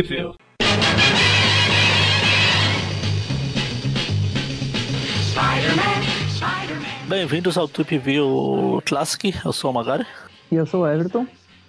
[0.00, 0.34] View.
[7.06, 10.06] Bem-vindos ao Trip View Classic, eu sou o Magari.
[10.50, 11.26] E eu sou o Everton.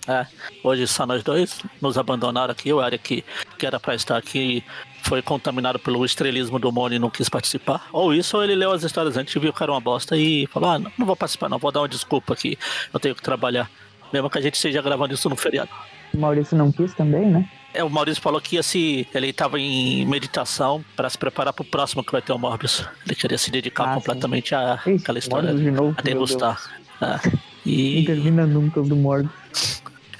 [0.07, 0.25] É,
[0.63, 3.25] hoje só nós dois nos abandonaram aqui, o Eric,
[3.57, 4.63] que era pra estar aqui,
[5.01, 7.87] foi contaminado pelo estrelismo do Moni e não quis participar.
[7.91, 10.69] Ou isso, ou ele leu as histórias antes, viu que era uma bosta e falou,
[10.69, 12.57] ah, não, não vou participar não, vou dar uma desculpa aqui,
[12.93, 13.69] eu tenho que trabalhar.
[14.13, 15.71] Mesmo que a gente esteja gravando isso no feriado.
[16.13, 17.49] O Maurício não quis também, né?
[17.73, 19.07] É, o Maurício falou que ia se.
[19.13, 22.85] Ele estava em meditação para se preparar para o próximo que vai ter o Morbius.
[23.05, 25.49] Ele queria se dedicar Ah, completamente à Ixi, àquela história.
[25.49, 26.61] Morbius de novo, a degustar.
[27.01, 27.05] É.
[27.05, 28.03] Não E.
[28.05, 29.29] termina nunca do Mordo.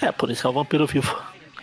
[0.01, 1.15] É, por isso é o vampiro vivo.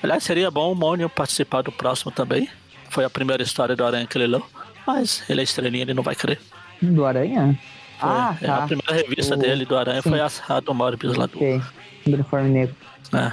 [0.02, 2.48] Aliás, seria bom o Mônio participar do próximo também.
[2.88, 4.46] Foi a primeira história do Aranha que ele leu.
[4.86, 6.40] Mas ele é estrelinha, ele não vai querer.
[6.80, 7.58] Do Aranha?
[7.98, 8.56] Foi- Ah, é, tá.
[8.56, 10.08] A primeira revista O- dele do Aranha sim.
[10.08, 11.36] foi a, a do Morbius lá do.
[11.36, 11.60] Ok.
[12.06, 12.74] Do uniforme negro.
[13.12, 13.32] É.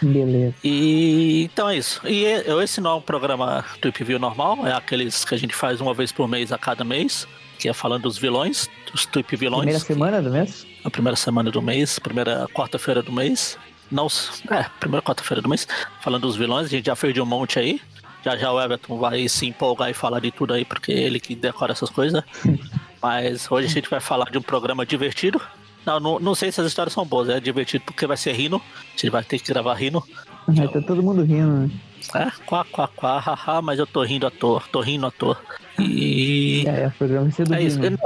[0.00, 0.54] Beleza.
[0.64, 2.00] E então é isso.
[2.06, 5.54] E e- esse não é um programa Trip View normal, é aqueles que a gente
[5.54, 7.26] faz uma vez por mês a cada mês,
[7.58, 9.62] que é falando dos vilões, dos Trip vilões.
[9.62, 10.66] Primeira semana do mês?
[10.84, 13.58] A primeira semana do mês, primeira quarta-feira do mês.
[13.90, 14.06] Não,
[14.50, 15.68] é, primeira quarta-feira do mês,
[16.00, 17.80] falando dos vilões, a gente já fez de um monte aí.
[18.24, 21.18] Já já o Everton vai se empolgar e falar de tudo aí, porque é ele
[21.18, 22.22] que decora essas coisas.
[23.02, 25.40] Mas hoje a gente vai falar de um programa divertido.
[25.84, 28.56] Não, não, não sei se as histórias são boas, é divertido porque vai ser rindo.
[28.56, 30.02] A gente vai ter que gravar rindo.
[30.46, 31.70] Vai tá todo mundo rindo, né?
[32.14, 35.38] É, quá, quá, quá, haha, mas eu tô rindo à toa, tô rindo à toa.
[35.78, 36.64] E.
[36.66, 37.80] É, o programa vai ser do É isso.
[37.80, 37.98] Rino.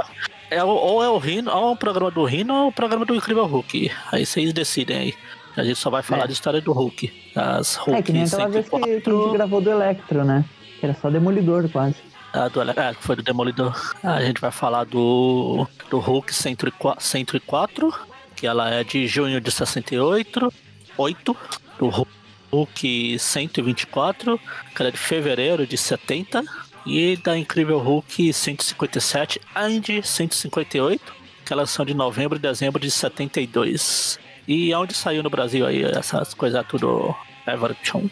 [0.49, 3.05] É, ou é o Rino, ou é o programa do Rino, ou é o programa
[3.05, 3.91] do Incrível Hulk.
[4.11, 5.13] Aí vocês decidem aí.
[5.57, 6.27] A gente só vai falar É.
[6.27, 7.11] de história do Hulk.
[7.35, 10.45] As Hulk É, que nem aquela vez que, que a gente gravou do Electro, né?
[10.79, 11.95] Que era só Demolidor, quase.
[12.33, 13.75] Ah, do, é, que foi do Demolidor.
[14.03, 17.93] Ah, a gente vai falar do, do Hulk 104, 104,
[18.35, 20.53] que ela é de junho de 68.
[20.97, 21.37] 8,
[21.79, 22.07] do
[22.51, 24.39] Hulk 124,
[24.75, 26.43] que ela é de fevereiro de 70.
[26.85, 31.13] E da Incrível Hulk 157 and 158,
[31.45, 34.17] que elas são de novembro e dezembro de 72.
[34.47, 37.13] E onde saiu no Brasil aí essas coisas tudo,
[37.45, 38.09] Everton?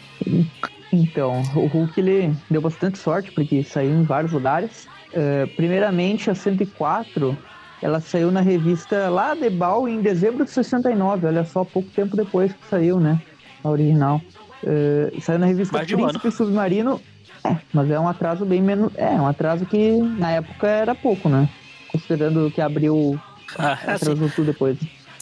[0.92, 4.86] Então, o Hulk ele deu bastante sorte, porque saiu em vários lugares.
[5.12, 7.36] Eh, primeiramente, a 104,
[7.82, 12.16] ela saiu na revista lá de Bal em dezembro de 69, olha só, pouco tempo
[12.16, 13.20] depois que saiu, né?
[13.64, 14.20] A original.
[14.64, 17.00] Eh, saiu na revista Mais de um Príncipe Submarino.
[17.44, 18.92] É, mas é um atraso bem menos.
[18.96, 21.48] É, um atraso que na época era pouco, né?
[21.92, 23.20] Considerando que abriu.
[23.58, 24.76] Ah, é assim, Atrasou tudo depois.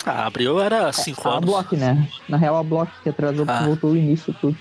[0.07, 1.45] ah, abril era 5 A anos.
[1.45, 2.07] Block, né?
[2.29, 3.63] Na real, a Block que atrasou, Ah.
[3.65, 4.57] voltou o início tudo.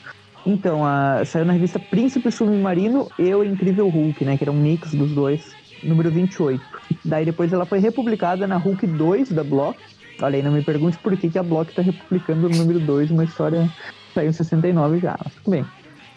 [0.45, 4.37] Então, a, saiu na revista Príncipe Submarino e o Incrível Hulk, né?
[4.37, 6.61] Que era um mix dos dois, número 28.
[7.05, 9.79] Daí depois ela foi republicada na Hulk 2 da Block.
[10.21, 13.11] Olha aí, não me pergunte por que, que a Block tá republicando o número 2,
[13.11, 13.69] uma história
[14.13, 15.65] saiu em 69 já, mas tudo bem.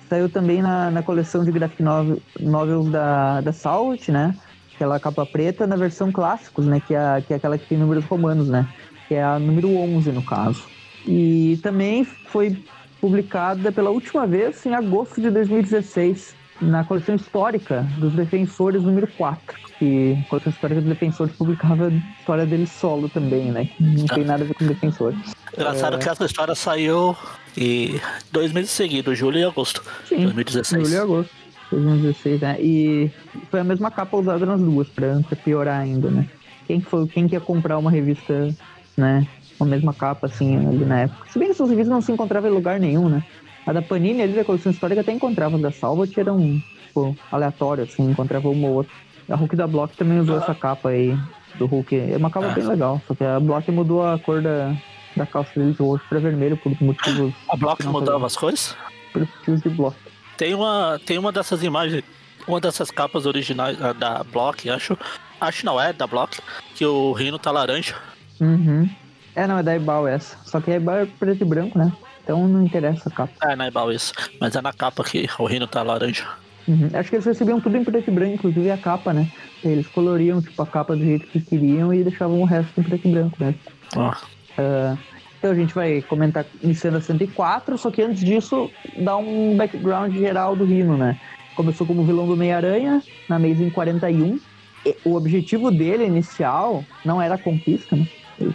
[0.08, 4.34] Saiu também na, na coleção de graphic novel, novels da, da Salt, né?
[4.74, 6.80] Aquela capa preta na versão clássicos, né?
[6.80, 8.68] Que é, que é aquela que tem números romanos, né?
[9.08, 10.62] Que é a número 11, no caso.
[11.06, 12.56] E também foi
[13.00, 19.66] publicada pela última vez em agosto de 2016, na coleção histórica dos Defensores número 4.
[19.78, 23.66] Que a coleção histórica dos Defensores publicava a história dele solo também, né?
[23.66, 25.18] Que Não tem nada a ver com Defensores.
[25.54, 25.98] Engraçado É.
[25.98, 27.14] que essa história saiu
[27.56, 28.00] e
[28.32, 30.88] dois meses seguidos, julho e agosto de Sim, 2016.
[30.88, 31.30] Julho e agosto.
[31.70, 32.56] 2016, né?
[32.60, 33.10] E
[33.50, 36.26] foi a mesma capa usada nas duas, pra, pra piorar ainda, né?
[36.66, 38.48] Quem foi, quem quer comprar uma revista,
[38.96, 39.26] né?
[39.58, 41.30] Com a mesma capa, assim, ali na época.
[41.30, 43.24] Se bem que essas revistas não se encontravam em lugar nenhum, né?
[43.66, 47.84] A da Panini ali da coleção histórica até encontrava, da Salvat era um, tipo, aleatório,
[47.84, 48.92] assim, encontrava uma ou outra.
[49.28, 51.18] A Hulk da Block também usou essa capa aí
[51.58, 51.96] do Hulk.
[51.96, 52.54] É uma capa Ah.
[52.54, 54.72] bem legal, só que a Block mudou a cor da,
[55.16, 58.76] da calça dele de roxo pra vermelho por motivos, A Block mudava as cores?
[59.12, 59.96] por motivos de Block.
[60.36, 62.04] Tem uma, tem uma dessas imagens,
[62.46, 64.96] uma dessas capas originais ah, da Block, acho.
[65.40, 66.38] Acho não é da Block,
[66.74, 67.96] que o Rino tá laranja.
[68.40, 68.88] Uhum.
[69.36, 70.36] É, não, é da Ebal essa.
[70.44, 71.92] Só que a Ebal é preto e branco, né?
[72.24, 73.32] Então não interessa a capa.
[73.42, 74.12] É, é igual isso.
[74.40, 76.26] Mas é na capa que o Rino tá laranja.
[76.66, 76.88] Uhum.
[76.94, 79.30] Acho que eles recebiam tudo em preto e branco, inclusive a capa, né?
[79.62, 83.06] Eles coloriam, tipo, a capa do jeito que queriam e deixavam o resto em preto
[83.06, 83.54] e branco, né?
[83.94, 84.96] Ah,
[85.38, 90.12] então a gente vai comentar iniciando a 104, só que antes disso, dar um background
[90.12, 91.20] geral do Rino, né?
[91.54, 94.40] Começou como vilão do Meia-Aranha, na Amazing 41.
[94.84, 98.08] E o objetivo dele inicial não era a conquista, né?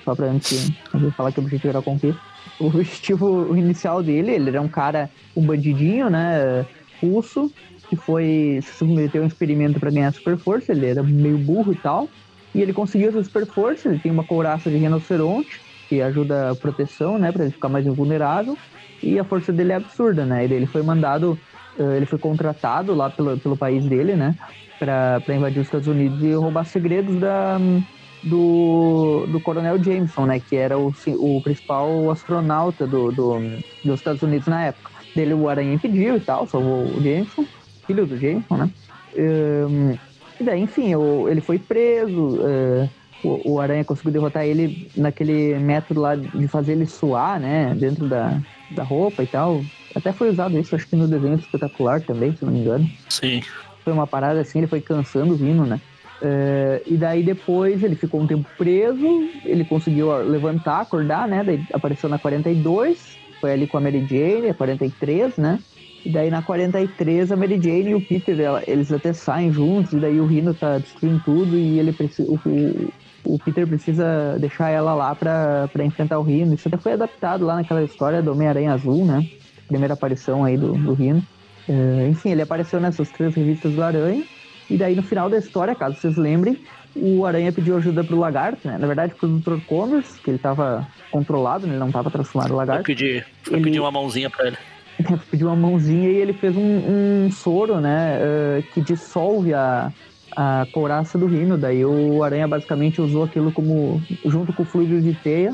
[0.03, 2.21] Só pra antes de falar que o objetivo era conquista.
[2.59, 6.65] O objetivo inicial dele, ele era um cara, um bandidinho, né?
[7.01, 7.51] Russo,
[7.89, 10.71] que foi se submeteu a um experimento para ganhar super força.
[10.71, 12.07] Ele era meio burro e tal.
[12.53, 13.89] E ele conseguiu essa super força.
[13.89, 17.85] Ele tem uma couraça de rinoceronte que ajuda a proteção, né, para ele ficar mais
[17.85, 18.57] invulnerável.
[19.03, 20.43] E a força dele é absurda, né?
[20.43, 21.37] Ele foi mandado
[21.79, 24.35] Uh, ele foi contratado lá pelo, pelo país dele, né?
[24.77, 27.57] Pra, pra invadir os Estados Unidos e roubar segredos da,
[28.23, 30.39] do, do Coronel Jameson, né?
[30.39, 33.39] Que era o, o principal astronauta do, do,
[33.83, 34.91] dos Estados Unidos na época.
[35.15, 37.45] Dele o Aranha impediu e tal, salvou o Jameson,
[37.85, 38.69] filho do Jameson, né?
[39.17, 39.97] Um,
[40.39, 42.37] e daí, enfim, o, ele foi preso.
[42.37, 42.89] Uh,
[43.23, 47.75] o, o, Aranha conseguiu derrotar ele naquele método lá de fazer ele suar, né?
[47.77, 48.39] Dentro da,
[48.71, 49.61] da roupa e tal.
[49.93, 52.89] Até foi usado isso, acho que no desenho espetacular também, se não me engano.
[53.09, 53.43] Sim.
[53.83, 55.81] Foi uma parada assim, ele foi cansando vindo, né?
[56.21, 61.43] Uh, e daí depois ele ficou um tempo preso, ele conseguiu levantar, acordar, né?
[61.43, 65.59] Daí apareceu na 42, foi ali com a Mary Jane, a 43, né?
[66.05, 69.93] E daí na 43 a Mary Jane e o Peter, ela, eles até saem juntos,
[69.93, 72.29] e daí o Rino tá destruindo tudo e ele precisa.
[72.31, 72.39] O,
[73.23, 76.53] o, Peter precisa deixar ela lá pra, enfrentar o Rino.
[76.53, 79.27] Isso até foi adaptado lá naquela história do Homem-Aranha Azul, né?
[79.67, 81.23] Primeira aparição aí do, do Rino.
[81.67, 84.23] Uh, enfim, ele apareceu nessas três revistas do Aranha.
[84.71, 86.57] E daí no final da história, caso vocês lembrem,
[86.95, 88.77] o Aranha pediu ajuda pro Lagarto, né?
[88.77, 89.59] Na verdade, pro Dr.
[89.67, 91.73] Connors, que ele tava controlado, né?
[91.73, 92.81] ele não tava transformado em Lagarto.
[92.81, 93.79] Eu pedi, eu ele...
[93.79, 94.57] uma mãozinha pra ele.
[95.29, 96.61] pediu uma mãozinha e ele fez um,
[97.25, 98.17] um soro, né?
[98.19, 99.91] Uh, que dissolve a,
[100.37, 101.57] a couraça do rino.
[101.57, 105.53] Daí o Aranha basicamente usou aquilo como, junto com o fluido de teia,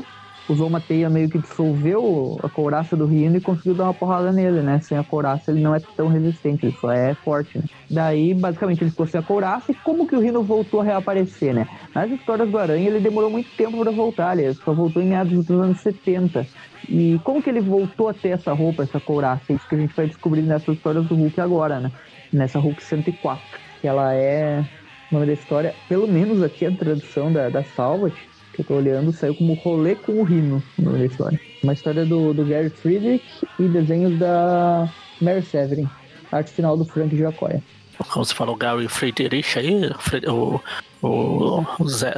[0.52, 4.32] usou uma teia meio que dissolveu a couraça do Rino e conseguiu dar uma porrada
[4.32, 4.80] nele, né?
[4.80, 7.64] Sem a couraça ele não é tão resistente, ele só é forte, né?
[7.90, 11.54] Daí, basicamente, ele ficou sem a couraça e como que o Rino voltou a reaparecer,
[11.54, 11.68] né?
[11.94, 15.46] Nas histórias do Aranha, ele demorou muito tempo para voltar, ele só voltou em meados
[15.46, 16.46] dos anos 70.
[16.88, 19.52] E como que ele voltou a ter essa roupa, essa couraça?
[19.52, 21.92] É isso que a gente vai descobrir nessas histórias do Hulk agora, né?
[22.32, 23.42] Nessa Hulk 104,
[23.80, 24.64] que ela é
[25.10, 28.14] o nome da história, pelo menos aqui a tradução da, da Salvat,
[28.58, 31.40] que eu tô olhando, saiu como Rolê com o Rino na história.
[31.62, 33.24] Uma história do, do Gary Friedrich
[33.58, 35.88] e desenhos da Mary Severin.
[36.32, 37.62] Arte final do Frank Giacoya.
[38.10, 39.90] Como você falou, Gary Friedrich aí,
[40.26, 40.60] o,
[41.02, 42.12] o, o, Zé,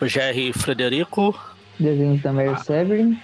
[0.00, 1.36] o Jerry Frederico.
[1.78, 3.18] Desenhos da Mary Severin.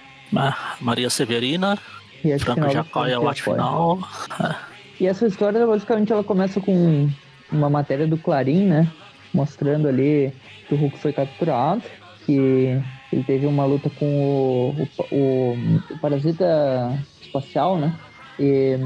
[0.81, 1.79] Maria Severina.
[2.23, 3.99] E Franco Giacoya, o arte final.
[4.99, 7.09] E essa história, basicamente, ela começa com
[7.51, 8.91] uma matéria do Clarim, né?
[9.33, 10.31] Mostrando ali
[10.67, 11.83] que o Hulk foi capturado,
[12.25, 12.79] que
[13.11, 15.57] ele teve uma luta com o, o,
[15.91, 17.93] o parasita espacial, né?
[18.39, 18.77] E,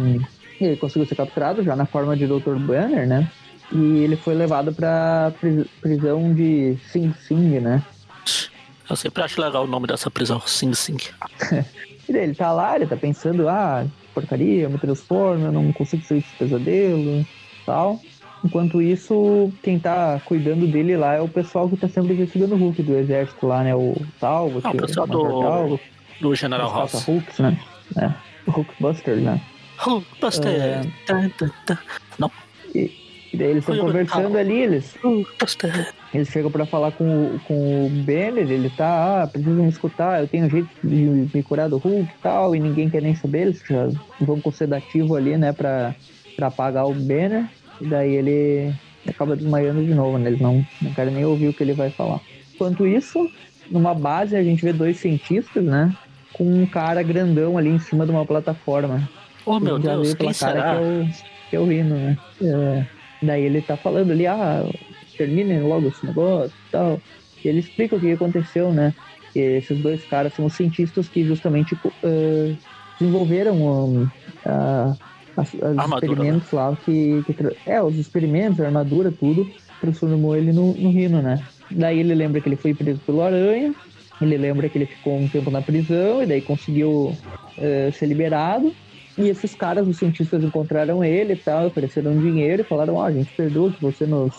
[0.59, 2.55] ele conseguiu ser capturado já na forma de Dr.
[2.59, 3.29] Banner, né?
[3.71, 5.33] E ele foi levado para
[5.81, 7.83] prisão de Sing Sing, né?
[8.89, 10.97] Eu sempre acho legal o nome dessa prisão, Sing Sing.
[12.07, 15.71] e daí ele tá lá, ele tá pensando, ah, porcaria, eu me transformo, eu não
[15.73, 17.25] consigo sair desse pesadelo
[17.65, 17.99] tal.
[18.43, 22.57] Enquanto isso, quem tá cuidando dele lá é o pessoal que tá sempre investigando o
[22.57, 23.75] Hulk do exército lá, né?
[23.75, 25.79] O Talbot, ah, o pessoal do,
[26.21, 27.03] do General Ross.
[27.05, 27.59] Hulks, né?
[27.97, 28.11] É,
[28.49, 29.41] Hulkbuster, né?
[29.79, 30.47] Hulkbuster.
[30.47, 30.81] É...
[32.19, 32.31] Não.
[32.73, 32.91] E,
[33.33, 34.95] e daí eles estão conversando ali, eles.
[35.03, 35.93] Hulkbuster.
[36.13, 40.21] Eles chegam pra falar com, o, com o Banner, ele tá, ah, precisam me escutar,
[40.21, 43.41] eu tenho jeito de me curar do Hulk e tal, e ninguém quer nem saber,
[43.41, 43.89] eles já
[44.21, 45.93] vão com sedativo ali, né, pra,
[46.35, 47.45] pra apagar o Banner.
[47.81, 48.73] E daí ele
[49.07, 50.29] acaba desmaiando de novo, né?
[50.29, 52.19] Eles não, não querem nem ouvir o que ele vai falar.
[52.53, 53.29] Enquanto isso,
[53.69, 55.93] numa base a gente vê dois cientistas, né?
[56.33, 59.07] Com um cara grandão ali em cima de uma plataforma.
[59.45, 60.75] Oh, meu Deus, quem será?
[60.75, 61.09] Que é o,
[61.49, 62.17] que é o Rino, né?
[62.41, 62.85] É,
[63.21, 64.65] daí ele tá falando ali, ah,
[65.17, 67.01] terminem logo esse negócio e tal.
[67.43, 68.93] E ele explica o que aconteceu, né?
[69.31, 72.57] Que esses dois caras são os cientistas que justamente uh,
[72.99, 74.97] desenvolveram um, uh,
[75.37, 76.59] as, as experimentos né?
[76.59, 79.47] lá que, que, É, os experimentos, a armadura, tudo,
[79.79, 81.39] transformou ele no, no Rino, né?
[81.69, 83.73] Daí ele lembra que ele foi preso pelo Aranha,
[84.19, 87.15] ele lembra que ele ficou um tempo na prisão e daí conseguiu
[87.57, 88.73] uh, ser liberado.
[89.17, 93.11] E esses caras, os cientistas, encontraram ele e tal, ofereceram dinheiro e falaram: Ó, a
[93.11, 94.33] gente perdoa que você nos.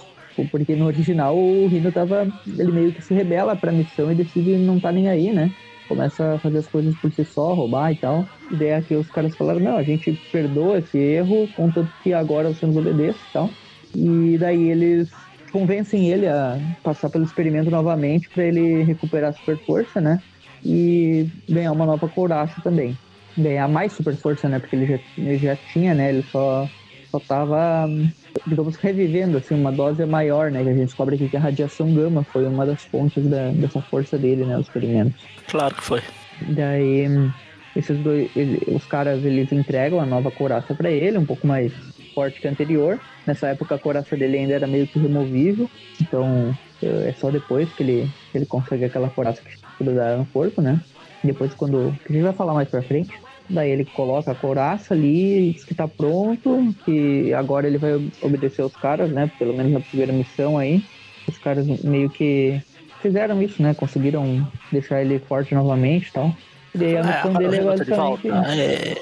[0.53, 2.29] Porque no original o Rino tava.
[2.47, 5.53] Ele meio que se rebela pra missão e decide não tá nem aí, né?
[5.89, 8.31] Começa a fazer as coisas por si só, roubar e tal.
[8.51, 12.67] E daí os caras falaram, não, a gente perdoa esse erro, contanto que agora você
[12.67, 13.59] nos obedeça e tal.
[13.95, 15.11] E daí eles
[15.53, 20.23] convencem ele a passar pelo experimento novamente para ele recuperar a super força, né?
[20.65, 23.01] E ganhar uma nova couraça também.
[23.37, 24.59] Ganhar mais super força, né?
[24.61, 26.11] Porque ele já, ele já tinha, né?
[26.11, 26.71] Ele só,
[27.11, 27.89] só tava
[28.47, 30.63] digamos, revivendo assim, uma dose maior, né?
[30.63, 33.81] Que a gente descobre aqui que a radiação gama foi uma das fontes da, dessa
[33.81, 34.57] força dele, né?
[34.57, 35.21] Os experimentos.
[35.49, 36.03] Claro que foi.
[36.49, 37.07] Daí,
[37.75, 38.31] esses dois,
[38.69, 41.73] os caras, eles entregam a nova couraça para ele, um pouco mais
[42.15, 42.99] forte que a anterior.
[43.27, 47.83] Nessa época a couraça dele ainda era meio que removível, então é só depois que
[47.83, 50.81] ele, ele consegue aquela couraça que dá no corpo, né?
[51.23, 51.95] Depois quando...
[52.05, 53.13] que a gente vai falar mais pra frente.
[53.51, 58.63] Daí ele coloca a couraça ali, diz que tá pronto, que agora ele vai obedecer
[58.63, 59.31] os caras, né?
[59.39, 60.83] Pelo menos na primeira missão aí.
[61.27, 62.61] Os caras meio que
[63.01, 63.75] fizeram isso, né?
[63.75, 66.35] Conseguiram deixar ele forte novamente e tal.
[66.75, 68.29] E daí a É, missão dele é agora de basicamente.
[68.61, 68.95] É,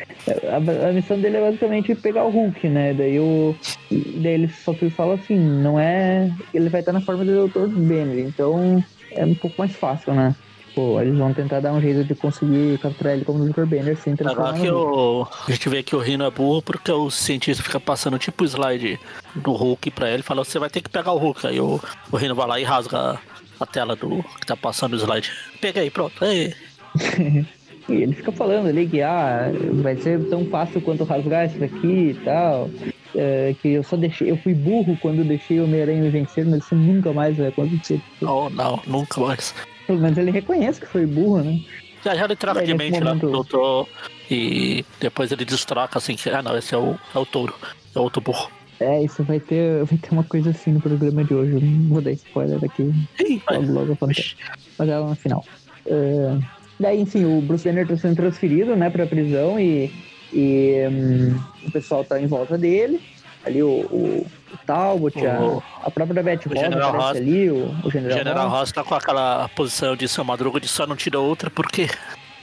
[0.50, 2.92] A, a missão dele é basicamente pegar o Hulk, né?
[2.94, 3.56] Daí, o,
[3.90, 6.30] daí ele só fala assim, não é.
[6.52, 7.66] Ele vai estar na forma do Dr.
[7.68, 10.34] Banner, então é um pouco mais fácil, né?
[10.70, 13.64] Tipo, eles vão tentar dar um jeito de conseguir capturar ele como Dr.
[13.64, 17.10] Banner sem transformar Agora que a gente vê que o Rino é burro porque o
[17.10, 18.98] cientista fica passando tipo slide
[19.34, 21.44] do Hulk pra ele e fala, você vai ter que pegar o Hulk.
[21.46, 21.80] Aí o,
[22.12, 23.18] o Rino vai lá e rasga
[23.58, 25.32] a tela do que tá passando o slide.
[25.60, 26.24] Pega aí, pronto.
[26.24, 26.54] Aí,
[27.88, 29.50] E ele fica falando ali que ah,
[29.82, 32.70] vai ser tão fácil quanto rasgar isso daqui e tal.
[33.16, 36.64] É, que eu só deixei, eu fui burro quando deixei o Homem-Aranha me vencer, mas
[36.64, 38.00] isso nunca mais vai acontecer.
[38.22, 39.52] oh, não, nunca mais.
[39.90, 41.58] Pelo menos ele reconhece que foi burro, né?
[42.04, 43.88] Já já ele troca de mente momento- doutor
[44.30, 47.52] e depois ele destroca assim que, ah não, esse é o, é o touro.
[47.92, 48.48] É outro burro.
[48.78, 51.54] É, isso vai ter, vai ter uma coisa assim no programa de hoje.
[51.54, 52.94] Não vou dar spoiler aqui.
[53.18, 53.58] Ih, vai.
[53.58, 54.36] Logo, logo acontece.
[54.78, 55.44] Mas ela no final.
[55.84, 56.38] É,
[56.78, 59.90] daí, enfim, o Bruce Banner tá sendo transferido, né, pra prisão e,
[60.32, 63.00] e hum, o pessoal tá em volta dele.
[63.44, 67.16] Ali o, o, o Talbot, a, O- a própria Beth Ross General aparece Ross.
[67.18, 68.72] ali, o, o General, General Ross.
[68.72, 71.88] Tá com aquela posição de seu madruga de só não tira outra porque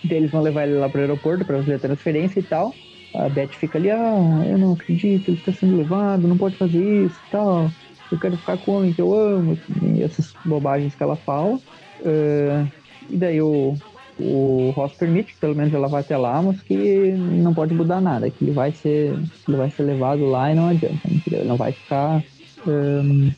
[0.03, 2.73] Daí eles vão levar ele lá pro aeroporto pra fazer a transferência e tal.
[3.15, 7.05] A Beth fica ali, ah, eu não acredito, ele está sendo levado, não pode fazer
[7.05, 7.71] isso e tal.
[8.11, 11.57] Eu quero ficar com o homem que eu amo, e essas bobagens que ela fala.
[12.05, 12.65] Eh,
[13.09, 13.75] e daí o,
[14.17, 18.01] o Ross permite que pelo menos ela vá até lá, mas que não pode mudar
[18.01, 21.01] nada, que ele vai ser, ele vai ser levado lá e não adianta.
[21.09, 21.41] entendeu?
[21.41, 22.23] Ele não vai ficar.
[22.67, 23.29] ehm,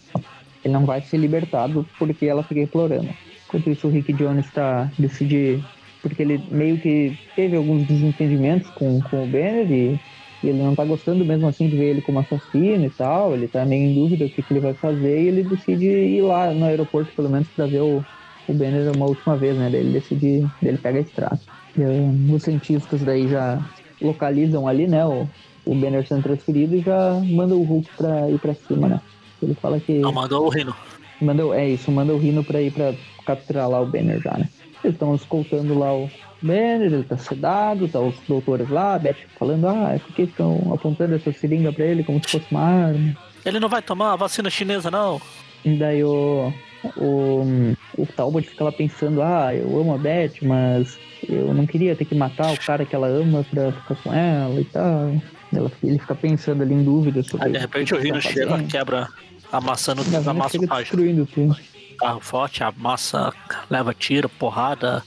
[0.64, 3.18] ele não vai ser libertado porque ela fica implorando.
[3.46, 5.66] Enquanto isso, o Rick Jones está decide
[6.02, 9.96] porque ele meio que teve alguns desentendimentos com, com o Banner e,
[10.44, 13.34] e ele não tá gostando mesmo assim de ver ele como assassino e tal.
[13.36, 16.22] Ele tá meio em dúvida o que, que ele vai fazer e ele decide ir
[16.22, 18.06] lá no aeroporto pelo menos para ver o,
[18.50, 19.70] o Banner uma última vez, né?
[19.72, 21.40] Daí ele decide, ele pega a estrada.
[21.78, 23.60] E, eh, os cientistas daí já
[24.02, 25.06] localizam ali, né?
[25.06, 25.28] O,
[25.66, 29.02] o Banner sendo transferido e já manda o Hulk pra ir pra cima, né?
[29.42, 30.00] Ele fala que.
[30.00, 30.76] não mandou o Rino.
[31.22, 32.94] Manda, o- é isso, manda o Rino pra ir pra
[33.26, 34.48] capturar lá o Banner já, né?
[34.84, 36.10] Eles estão escoltando lá o
[36.42, 40.72] Banner, ele tá sedado, tá os doutores lá, a Beth falando, ah, por que estão
[40.74, 43.18] apontando essa seringa pra ele como se fosse uma arma?
[43.46, 45.22] Ele não vai tomar a vacina chinesa, não.
[45.66, 46.54] E daí o,
[46.98, 51.96] o, o Talbot fica lá pensando, ah, eu amo a Beth, mas eu não queria
[51.96, 55.12] ter que matar o cara que ela ama pra ficar com ela e tal.
[55.54, 58.22] Ela, ele fica pensando ali em dúvidas sobre Aí de repente o que Rino tá
[58.22, 58.68] chega, fazendo.
[58.70, 59.08] quebra,
[59.52, 61.58] amassando, Vina amassa o destruindo tudo.
[62.00, 63.34] carro forte, amassa,
[63.70, 65.04] leva tiro, porrada,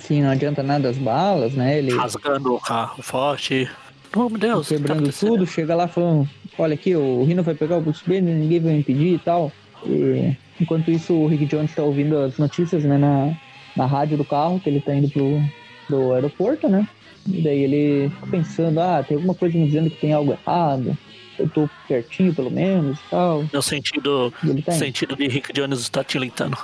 [0.00, 1.78] Sim, não adianta nada as balas, né?
[1.78, 3.68] Ele rasgando o carro forte.
[4.14, 5.30] Oh, meu Deus, tá quebrando acontecendo?
[5.30, 6.28] tudo, chega lá falando,
[6.58, 9.52] olha aqui, o Rino vai pegar o Bruce Banner, ninguém vai impedir e tal.
[9.86, 13.36] E, enquanto isso, o Rick Jones tá ouvindo as notícias, né, na,
[13.76, 15.42] na rádio do carro, que ele tá indo pro,
[15.86, 16.88] pro aeroporto, né?
[17.28, 20.96] E daí ele fica pensando, ah, tem alguma coisa me dizendo que tem algo errado.
[21.38, 23.44] Eu tô pertinho, pelo menos, e tal.
[23.52, 26.56] No sentido, E ele tá sentido de Rick Jones está tilintando.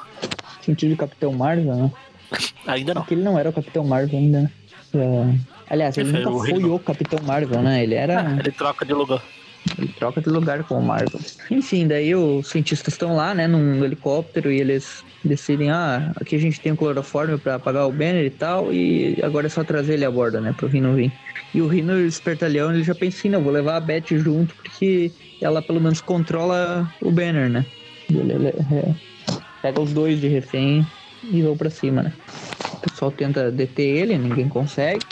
[0.61, 1.91] Sentido de Capitão Marvel, né?
[2.67, 3.03] Ainda não.
[3.03, 4.51] Porque ele não era o Capitão Marvel ainda, né?
[4.95, 7.83] É, Aliás, ele Ele nunca foi o o Capitão Marvel, né?
[7.83, 8.31] Ele era...
[8.39, 9.23] Ele troca de lugar.
[9.79, 11.21] Ele troca de lugar com o Marvel.
[11.51, 16.39] Enfim, daí os cientistas estão lá, né, num helicóptero e eles decidem, ah, aqui a
[16.39, 19.95] gente tem um clorofórmio pra apagar o Banner e tal, e agora é só trazer
[19.95, 21.13] ele a bordo, né, pro Rino vir.
[21.55, 25.13] E o Rino, espertalhão, ele já pensa assim, não, vou levar a Beth junto porque
[25.41, 27.65] ela pelo menos controla o Banner, né.
[28.11, 28.95] Ele, ele- é,
[29.63, 30.85] pega os dois de refém
[31.31, 32.13] e vão pra cima, né.
[32.75, 35.05] O pessoal tenta deter ele, ninguém consegue.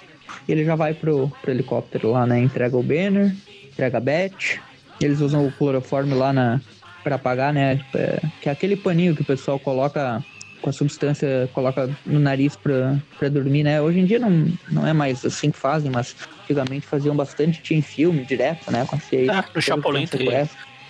[0.49, 3.33] Ele já vai pro, pro helicóptero lá, né, entrega o Banner,
[3.73, 4.59] entrega a Beth.
[5.01, 6.61] Eles usam o cloroforme lá na
[7.03, 7.81] para apagar, né?
[7.95, 10.23] É, que é aquele paninho que o pessoal coloca
[10.61, 13.81] com a substância, coloca no nariz pra, pra dormir, né?
[13.81, 17.79] Hoje em dia não, não é mais assim que fazem, mas antigamente faziam bastante, tinha
[17.79, 18.83] em filme direto, né?
[18.83, 19.33] Acontecia isso.
[19.33, 20.29] Ah, no Chapolin tem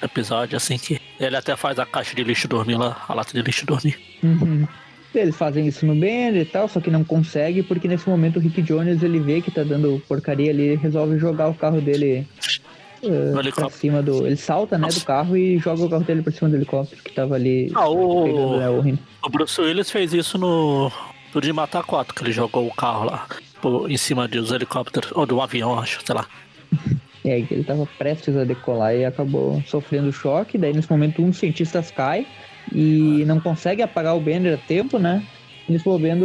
[0.02, 3.42] episódio assim que ele até faz a caixa de lixo dormir lá, a lata de
[3.42, 3.98] lixo dormir.
[4.22, 4.66] Uhum.
[5.14, 8.40] Eles fazem isso no Banner e tal, só que não consegue, porque nesse momento o
[8.40, 12.26] Rick Jones ele vê que tá dando porcaria ali e resolve jogar o carro dele
[13.02, 14.24] No pra cima do.
[14.24, 17.12] Ele salta, né, do carro e joga o carro dele pra cima do helicóptero que
[17.12, 20.92] tava ali Ah, pegando o, né, o Bruce Willis fez isso no,
[21.34, 23.26] no de Matar 4, que ele jogou o carro lá
[23.88, 26.26] em cima dos helicópteros, ou de um avião, acho, sei lá.
[27.24, 30.56] Aí ele tava prestes a decolar e acabou sofrendo choque.
[30.56, 32.26] Daí nesse momento um dos cientistas cai
[32.72, 35.22] e não consegue apagar o Banner a tempo, né?
[35.68, 36.24] Nesse momento,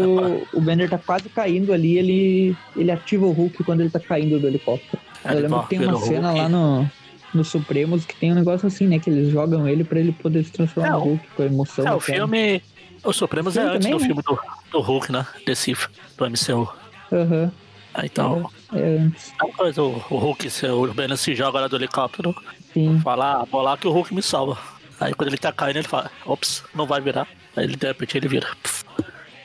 [0.53, 4.39] o Banner tá quase caindo ali, ele, ele ativa o Hulk quando ele tá caindo
[4.39, 4.97] do helicóptero.
[5.23, 6.89] É, Eu lembro que tem uma cena lá no,
[7.33, 8.97] no Supremos que tem um negócio assim, né?
[8.97, 11.87] Que eles jogam ele pra ele poder se transformar É, no Hulk com a emoção.
[11.87, 12.61] É, o filme.
[13.03, 14.39] O Supremos é antes do filme do,
[14.71, 15.27] do Hulk, né?
[15.45, 15.73] Desse
[16.17, 16.67] do MCU.
[17.13, 17.51] Aham,
[17.93, 19.31] Ah, Então, é antes.
[19.39, 22.33] é uma coisa, o, Hulk, o Banner se joga lá do helicóptero,
[22.73, 22.99] Sim.
[23.03, 24.57] fala, ah, lá que o Hulk me salva.
[24.99, 27.27] Aí quando ele tá caindo, ele fala, ops, não vai virar.
[27.55, 28.47] Aí ele de repente ele vira.
[28.61, 28.85] Pff,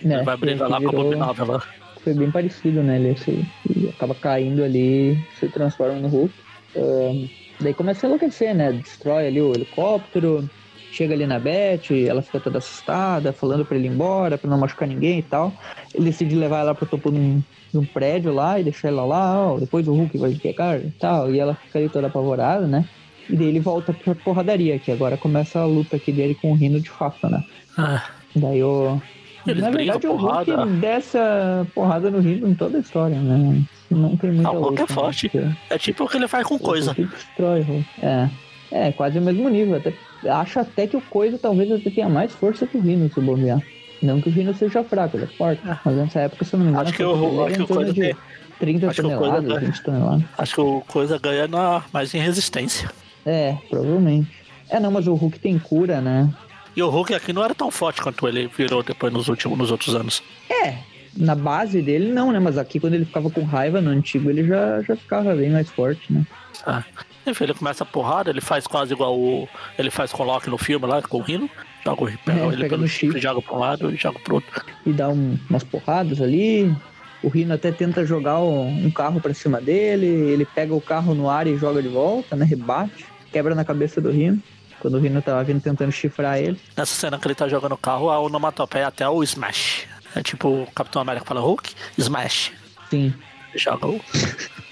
[0.02, 1.62] né, ele vai que lá com a virou- Abominável lá.
[2.02, 2.97] Foi bem parecido, né?
[2.99, 6.33] Ele, se, ele acaba caindo ali, se transforma no Hulk.
[6.76, 7.28] Ahn,
[7.61, 8.73] daí começa a enlouquecer, né?
[8.73, 10.49] Destrói ali o helicóptero,
[10.92, 14.57] chega ali na Beth, ela fica toda assustada, falando pra ele ir embora, pra não
[14.59, 15.52] machucar ninguém e tal.
[15.95, 19.04] Ele decide levar ela pro topo de um, de um prédio lá e deixar ela
[19.04, 21.30] lá, ó, depois o Hulk vai pegar e tal.
[21.35, 22.88] E ela fica ali toda apavorada, né?
[23.30, 26.54] E daí ele volta pra porradaria, que agora começa a luta aqui dele com o
[26.54, 27.42] Rino de fato, né?
[27.78, 28.02] Ah,
[28.34, 29.00] Daí o.
[29.46, 30.66] Eles Na verdade, o Hulk porrada.
[30.66, 33.62] desce a porrada no Rino em toda a história, né?
[33.90, 35.30] Não tem muita Ah, o Hulk é forte.
[35.34, 35.56] né?
[35.60, 36.92] Porque é tipo o que ele faz com o coisa.
[36.92, 37.87] Hulk destrói o Hulk.
[38.02, 38.28] É.
[38.72, 39.76] É, quase o mesmo nível.
[39.76, 39.92] Até,
[40.30, 43.60] acho até que o Coisa talvez até tenha mais força que o Rino, se bobear.
[44.02, 45.60] Não que o Rino seja fraco, ele é forte.
[45.68, 45.76] É.
[45.84, 47.10] Mas nessa época, se eu não me engano, Acho que dele
[47.40, 48.16] era acho que o Coisa de tem-
[48.60, 50.22] 30 acho que o Coisa toneladas, tem- 20 toneladas.
[50.38, 52.90] Acho que o coisa ganha na, mais em resistência.
[53.26, 54.30] É, provavelmente.
[54.68, 56.32] É, não, mas o Hulk tem cura, né?
[56.76, 59.70] E o Hulk aqui não era tão forte quanto ele virou depois nos, últimos, nos
[59.70, 60.22] outros anos.
[60.48, 60.76] É,
[61.16, 62.38] na base dele não, né?
[62.38, 65.68] Mas aqui quando ele ficava com raiva no antigo, ele já, já ficava bem mais
[65.70, 66.24] forte, né?
[66.64, 66.84] Ah.
[67.26, 69.48] Enfim, ele começa a porrada, ele faz quase igual o.
[69.78, 71.50] Ele faz com o Loki no filme lá, com o Rino.
[71.84, 72.12] Joga, o- É,
[72.46, 73.20] ele pega pelo no chifre.
[73.20, 74.64] joga pra um lado e joga pro outro.
[74.86, 76.74] E dá um- umas porradas ali.
[77.22, 80.06] O Rino até tenta jogar um, carro pra cima dele.
[80.06, 82.44] Ele pega o carro no ar e joga de volta, né?
[82.44, 83.04] Rebate.
[83.32, 84.42] Quebra na cabeça do Rino.
[84.80, 86.58] Quando o Rino tava vindo tentando chifrar ele.
[86.76, 89.86] Nessa cena que ele tá jogando o carro, a onomatopeia é até o Smash.
[90.16, 92.52] É tipo o Capitão América fala Hulk, Smash.
[92.88, 93.12] Sim,
[93.54, 94.00] Joga o.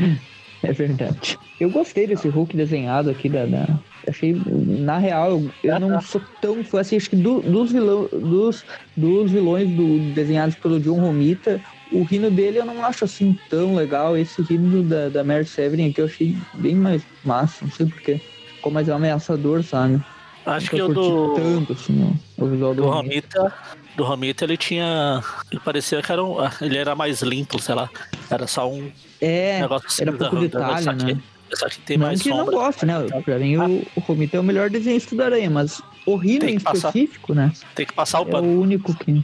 [0.63, 1.39] é verdade.
[1.61, 3.45] Eu gostei desse Hulk desenhado aqui da.
[3.47, 3.79] da-
[4.09, 8.09] Achei, na real, eu, eu não sou tão fã assim, acho que do- dos, vilão,
[8.11, 8.65] dos,
[8.97, 11.61] dos vilões do, desenhados pelo John Romita,
[11.93, 14.17] o rino dele eu não acho assim tão legal.
[14.17, 18.21] Esse rino da, da Mary Severin aqui eu achei bem mais massa, não sei porquê.
[18.57, 20.03] Ficou mais ameaçador, sabe?
[20.47, 21.35] Acho que o do.
[21.35, 23.39] tanto, assim, ó, o visual do, Do Romita.
[23.41, 23.55] Romita,
[23.97, 25.23] do Romita ele tinha.
[25.51, 26.37] Ele parecia que era um.
[26.63, 27.91] Ele era mais limpo, sei lá.
[28.31, 31.21] Era só um É, negócio era cinza, pouco detalhe, esse aqui, né?
[31.53, 32.45] Esse aqui tem não mais que sombra.
[32.47, 32.95] não goste, né?
[33.25, 36.57] Pra mim, o, o Romita é o melhor desenhista da aranha, mas o Rino em
[36.57, 36.89] que passar.
[36.89, 37.53] específico, né?
[37.75, 38.47] Tem que passar o É pano.
[38.49, 39.23] o único que.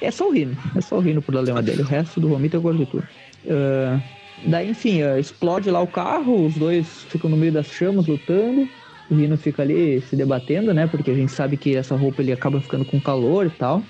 [0.00, 0.56] É só o Rino.
[0.74, 1.82] É só o Rino o problema dele.
[1.82, 3.04] O resto do Romita eu gosto de tudo.
[3.48, 4.00] Ah,
[4.46, 8.68] daí, enfim, ah, explode lá o carro, os dois ficam no meio das chamas lutando.
[9.10, 10.86] O Rino fica ali se debatendo, né?
[10.86, 13.82] Porque a gente sabe que essa roupa ele acaba ficando com calor e tal.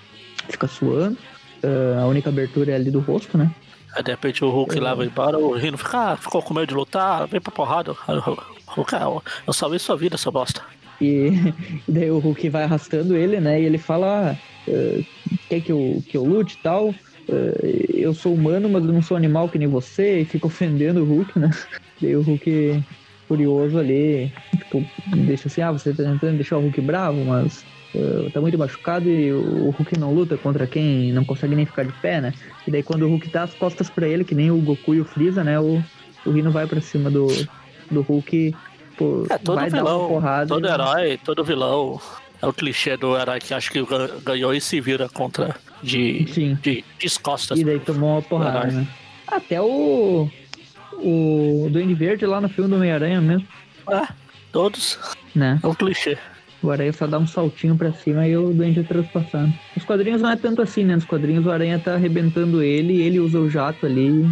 [0.49, 1.17] Fica suando.
[1.63, 3.51] Ah, a única abertura é ali do rosto, né?
[3.97, 4.83] Aí de repente o Hulk Uhum.
[4.83, 7.93] leva embora, o Rino fica, ah, ficou com medo de lutar, vem pra porrada.
[8.67, 10.63] Hulk, ah, eu salvei sua vida, seu bosta.
[11.01, 11.31] E,
[11.87, 13.61] e daí o Hulk vai arrastando ele, né?
[13.61, 14.37] E ele fala: ah,
[14.69, 15.03] eh,
[15.49, 16.99] quer que eu, que eu lute e tal?
[17.31, 20.21] Eh, eu sou humano, mas eu não sou animal que nem você.
[20.23, 21.49] E fica ofendendo o Hulk, né?
[22.01, 22.85] Daí o Hulk,
[23.29, 27.67] furioso ali, tipo, deixa assim: ah, você tá tentando deixar o Hulk bravo, mas.
[27.95, 31.85] eh, tá muito machucado e o Hulk não luta contra quem não consegue nem ficar
[31.85, 32.33] de pé, né?
[32.67, 35.01] E daí quando o Hulk dá as costas pra ele, que nem o Goku e
[35.01, 35.59] o Freeza, né?
[35.61, 35.81] O,
[36.25, 37.27] o Rino vai pra cima do,
[37.91, 38.59] do Hulk,
[38.97, 40.49] pô, É, todo vai vilão, porrada.
[40.49, 41.99] todo herói, todo vilão.
[42.45, 46.27] É o clichê do herói que acha que gan- ganhou e se vira contra de,
[46.33, 46.59] Sim.
[46.63, 47.59] de, de costas.
[47.59, 48.87] E daí tomou uma porrada, né?
[49.27, 50.29] Até o.
[50.93, 53.47] O Duende Verde lá no filme do Homem-Aranha mesmo,
[53.91, 54.07] É,
[54.53, 54.99] todos.
[55.35, 55.59] né?
[55.63, 56.17] É um clichê.
[56.63, 59.53] O Aranha só dá um saltinho pra cima e o Duende é transpassando.
[59.77, 60.95] Nos quadrinhos não é tanto assim, né?
[60.95, 64.25] Nos quadrinhos o Aranha tá arrebentando ele e ele usa o jato ali.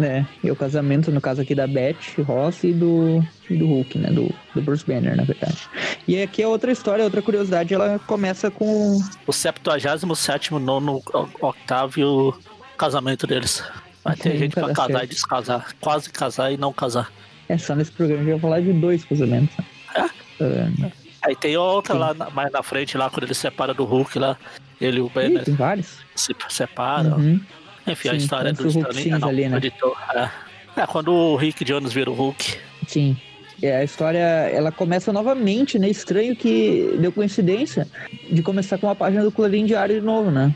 [0.00, 3.98] É, e o casamento, no caso aqui da Beth Ross e do, e do Hulk,
[3.98, 4.10] né?
[4.10, 5.68] Do, do Bruce Banner, na verdade.
[6.06, 9.00] E aqui é outra história, outra curiosidade, ela começa com.
[9.26, 11.02] O 77 nono
[11.40, 12.38] octavo
[12.76, 13.64] casamento deles.
[14.04, 15.04] Vai ter gente pra casar certo.
[15.04, 15.66] e descasar.
[15.80, 17.10] Quase casar e não casar.
[17.48, 19.56] É, só nesse programa a gente vai falar de dois casamentos.
[19.96, 20.04] É?
[20.04, 22.00] Uh, Aí tem outra Sim.
[22.00, 24.36] lá mais na frente, lá quando ele separa do Hulk lá.
[24.80, 25.06] Ele e o.
[25.06, 25.98] Ih, tem vários.
[26.14, 27.16] Se separam.
[27.16, 27.40] Uhum.
[27.86, 29.56] Enfim, Sim, a história do Stanley não, ali, né?
[29.56, 29.96] editor.
[30.14, 30.30] É.
[30.76, 32.58] é, quando o Rick Jones vira o Hulk.
[32.86, 33.16] Sim.
[33.60, 35.88] É, a história ela começa novamente, né?
[35.88, 37.88] Estranho que deu coincidência
[38.30, 40.54] de começar com uma página do Clarim Diário de novo, né?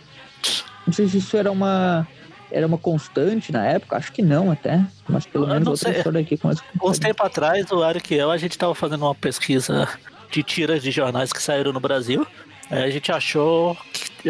[0.87, 2.07] Não sei se isso era uma
[2.51, 5.99] era uma constante na época, acho que não até, mas pelo menos outra sei.
[5.99, 9.07] história aqui começa com Uns tempo atrás, o Eric e eu, a gente tava fazendo
[9.07, 9.89] uma pesquisa
[10.33, 12.27] de tiras de jornais que saíram no Brasil.
[12.71, 13.77] Aí a gente achou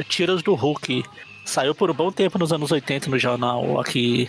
[0.08, 1.04] tiras do Hulk
[1.44, 4.28] Saiu por um bom tempo nos anos 80 no jornal aqui,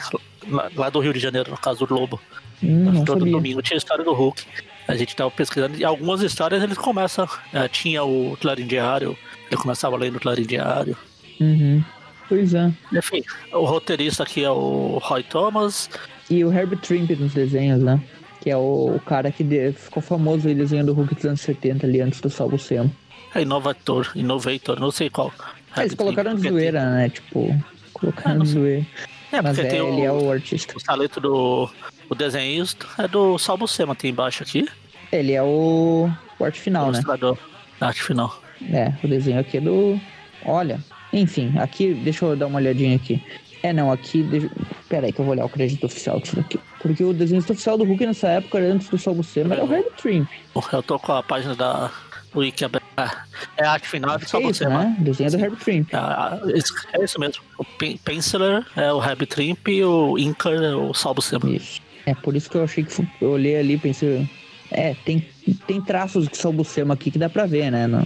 [0.76, 2.20] lá do Rio de Janeiro, no caso do Globo.
[2.62, 4.44] Hum, Todo domingo tinha a história do Hulk.
[4.88, 7.28] A gente tava pesquisando e algumas histórias eles começam.
[7.54, 9.18] É, tinha o Clarim Diário,
[9.50, 10.98] eu começava lendo o Clarim Diário.
[11.40, 11.84] Uhum.
[12.28, 12.72] Pois é.
[12.92, 15.90] Enfim, o roteirista aqui é o Roy Thomas.
[16.30, 18.02] E o Herbert Trimp nos desenhos, né?
[18.44, 21.40] Que é o, o cara que de, ficou famoso em desenho do Hulk dos anos
[21.40, 22.94] 70 ali antes do Salvo Semo.
[23.34, 25.32] É Inovator, Innovator, não sei qual.
[25.78, 27.08] É, eles colocaram de zoeira, né?
[27.08, 27.58] Tipo,
[27.94, 28.86] colocaram de zoeira.
[29.32, 30.76] É, Mas é, ele o, é o artista.
[30.76, 31.70] O saleto do
[32.10, 34.68] o desenhista é do Salvo Sema, tem embaixo aqui.
[35.10, 36.98] Ele é o, o arte final, o né?
[36.98, 37.38] Ilustrador,
[37.80, 38.42] arte final.
[38.70, 39.98] É, o desenho aqui é do...
[40.46, 43.24] Olha, enfim, aqui, deixa eu dar uma olhadinha aqui.
[43.64, 44.22] É, não, aqui...
[44.22, 44.50] Deixa...
[44.90, 46.60] Pera aí que eu vou olhar o crédito oficial disso daqui.
[46.82, 49.84] Porque o desenho oficial do Hulk nessa época, antes do Salvo Sema, era o Red
[50.00, 50.28] Trimp.
[50.72, 51.90] Eu tô com a página da
[52.36, 54.96] Wiki é a arte final é só você, né?
[55.00, 55.94] Desenho do Herbie Trimp.
[55.94, 57.44] É, é, isso mesmo.
[57.58, 57.66] O
[58.04, 61.50] Penciler é o Herbie Trimp e o Inker é o Salvo Sema.
[61.50, 61.82] Isso.
[62.06, 64.30] É por isso que eu achei que eu olhei ali e pensei.
[64.72, 65.28] É, tem,
[65.68, 67.88] tem traços de Salvo Sema aqui que dá pra ver, né?
[67.88, 68.04] Na,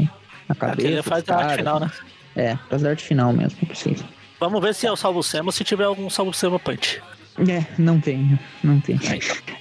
[0.48, 0.88] na cabeça.
[0.88, 1.92] Ele faz a arte final, né?
[2.36, 4.06] É, faz a arte final mesmo, precisa.
[4.40, 7.02] Vamos ver se é o Salvo Sema se tiver algum Salvo Sema Punch.
[7.50, 9.00] É, não tem, não tem.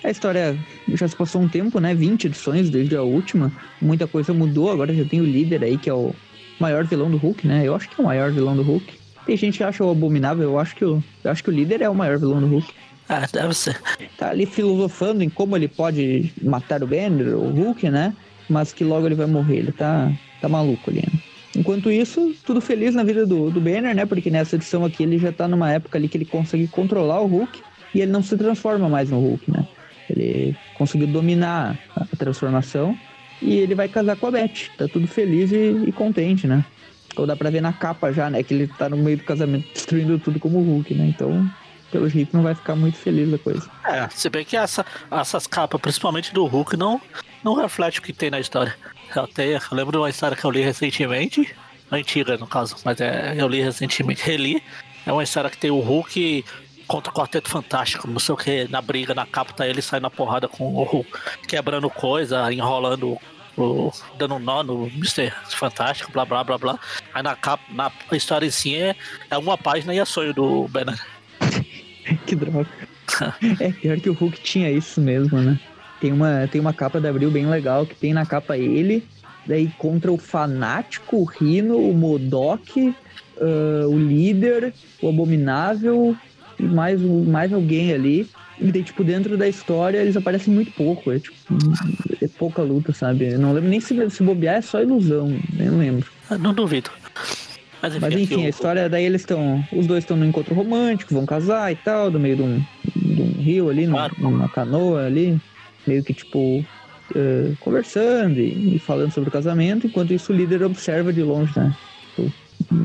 [0.03, 0.59] A história
[0.89, 1.95] já se passou um tempo, né?
[1.95, 3.53] 20 edições desde a última.
[3.81, 6.15] Muita coisa mudou, agora já tem o líder aí, que é o
[6.59, 7.67] maior vilão do Hulk, né?
[7.67, 8.95] Eu acho que é o maior vilão do Hulk.
[9.27, 11.83] Tem gente que acha o abominável, eu acho que o, eu acho que o líder
[11.83, 12.73] é o maior vilão do Hulk.
[13.09, 13.81] Ah, deve ser.
[14.17, 18.15] Tá ali filosofando em como ele pode matar o Banner, o Hulk, né?
[18.49, 19.59] Mas que logo ele vai morrer.
[19.59, 20.11] Ele tá,
[20.41, 21.21] tá maluco ali, né?
[21.57, 24.05] Enquanto isso, tudo feliz na vida do, do Banner, né?
[24.05, 27.27] Porque nessa edição aqui ele já tá numa época ali que ele consegue controlar o
[27.27, 27.62] Hulk
[27.95, 29.66] e ele não se transforma mais no Hulk, né?
[30.09, 32.97] Ele conseguiu dominar a transformação
[33.40, 34.71] e ele vai casar com a Beth.
[34.77, 36.64] Tá tudo feliz e, e contente, né?
[37.16, 38.42] Ou dá pra ver na capa já, né?
[38.42, 41.07] Que ele tá no meio do casamento destruindo tudo como Hulk, né?
[41.07, 41.51] Então,
[41.90, 43.69] pelo jeito, não vai ficar muito feliz da coisa.
[43.85, 47.01] É, se bem que essa, essas capas, principalmente do Hulk, não,
[47.42, 48.75] não reflete o que tem na história.
[49.14, 51.55] Até lembro de uma história que eu li recentemente,
[51.90, 54.62] antiga no caso, mas é, eu li recentemente, reli.
[55.07, 56.45] É uma história que tem o Hulk
[56.87, 60.01] contra o Quarteto Fantástico, não sei o que, na briga, na capa, tá ele sai
[60.01, 61.11] na porrada com o Hulk,
[61.49, 63.19] quebrando coisa, enrolando
[63.57, 65.33] o, dando um nó no Mr.
[65.51, 66.79] Fantástico, blá blá blá blá.
[67.14, 68.95] Aí na capa, na história em si é,
[69.31, 71.01] é uma página e é sonho do Banner.
[72.27, 72.69] que droga.
[73.61, 75.59] é pior que o Hulk tinha isso mesmo, né?
[76.00, 79.02] Tem uma, tem uma capa da Abril bem legal que tem na capa ele,
[79.46, 82.94] daí contra o Fanático, o Rino, o Modok,
[83.37, 86.16] uh, o Líder, o Abominável
[86.59, 88.28] e mais, mais alguém ali.
[88.59, 91.12] E daí, tipo, dentro da história eles aparecem muito pouco.
[91.12, 91.37] É, tipo,
[92.22, 93.32] é pouca luta, sabe?
[93.32, 95.28] Eu não lembro nem se, se bobear, é só ilusão.
[95.52, 96.11] Nem lembro.
[96.28, 96.90] Ah, não duvido.
[97.82, 99.62] Mas enfim, Mas, enfim a história daí eles estão.
[99.72, 102.64] Os dois estão no encontro romântico, vão casar e tal, no meio de um,
[102.96, 104.16] de um rio ali, claro.
[104.18, 105.38] numa canoa ali
[105.87, 106.59] meio que tipo
[107.14, 111.53] uh, conversando e, e, falando sobre o casamento, enquanto isso o líder observa de longe,
[111.57, 111.75] né?
[112.16, 112.33] Tipo,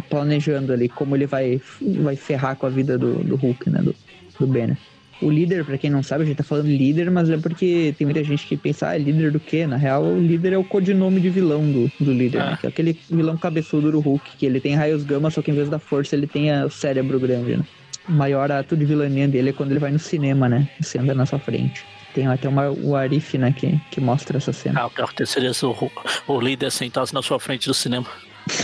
[0.09, 1.61] planejando ali como ele vai,
[2.01, 3.81] vai ferrar com a vida do, do Hulk, né?
[3.81, 3.95] Do,
[4.39, 4.77] do Banner.
[5.21, 8.05] O líder, pra quem não sabe, a gente tá falando líder, mas é porque tem
[8.05, 9.67] muita gente que pensa, ah, é líder do quê?
[9.67, 12.45] Na real, o líder é o codinome de vilão do, do líder, Ah.
[12.51, 12.57] né?
[12.59, 15.53] Que é aquele vilão cabeçudo do Hulk, que ele tem raios gama, só que em
[15.53, 17.63] vez da força ele tem a- o cérebro grande, né?
[18.09, 20.67] O maior ato de vilania dele é quando ele vai no cinema, né?
[20.79, 21.85] Você anda na sua frente.
[22.13, 24.81] Tem até uma, o Arif, né, que, que mostra essa cena.
[24.81, 25.75] Ah, o que aconteceria se o,
[26.27, 28.07] o líder sentasse na sua frente do cinema?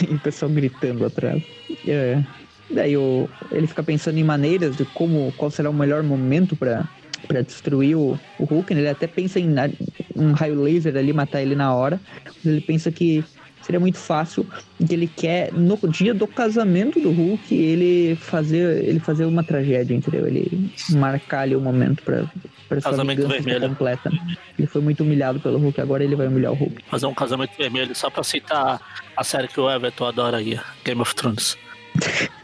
[0.09, 1.41] e o pessoal gritando atrás.
[1.87, 2.21] É.
[2.69, 6.87] Daí o, ele fica pensando em maneiras de como, qual será o melhor momento pra
[7.25, 8.73] para destruir o, o Hulk.
[8.73, 8.81] né?
[8.81, 9.53] Ele até pensa em
[10.15, 11.99] um raio laser ali, matar ele na hora.
[12.25, 13.23] Mas ele pensa que
[13.61, 14.45] seria muito fácil
[14.79, 19.43] e que ele quer, no dia do casamento do Hulk, ele fazer, ele fazer uma
[19.43, 20.27] tragédia, entendeu?
[20.27, 22.23] Ele marcar ali o momento pra,
[22.81, 23.69] Casamento vermelho.
[23.69, 24.11] completa.
[24.57, 26.83] Ele foi muito humilhado pelo Hulk, agora ele vai humilhar o Hulk.
[26.89, 28.81] Fazer um casamento vermelho só pra citar
[29.15, 31.57] a série que o Everton adora aí, Game of Thrones.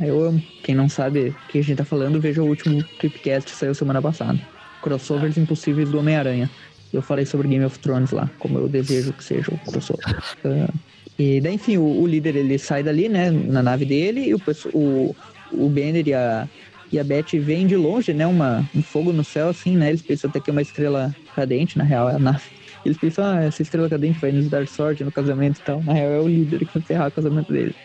[0.00, 0.42] Eu amo.
[0.62, 3.74] Quem não sabe o que a gente tá falando, veja o último Tripcast que saiu
[3.74, 4.38] semana passada.
[4.82, 6.48] Crossovers impossíveis do Homem-Aranha.
[6.92, 10.04] Eu falei sobre Game of Thrones lá, como eu desejo que seja o crossover.
[10.44, 10.72] Ah,
[11.18, 14.40] e daí, enfim, o, o líder ele sai dali, né, na nave dele, e o,
[14.72, 15.14] o,
[15.52, 16.48] o Banner e a,
[16.92, 20.02] e a Beth vêm de longe, né, uma, um fogo no céu, assim, né, eles
[20.02, 22.44] pensam até que é uma estrela cadente, na real é a nave.
[22.84, 25.82] Eles pensam, ah, essa estrela cadente vai nos dar sorte no casamento e tal.
[25.84, 27.76] Na real é o líder que vai ferrar o casamento dele.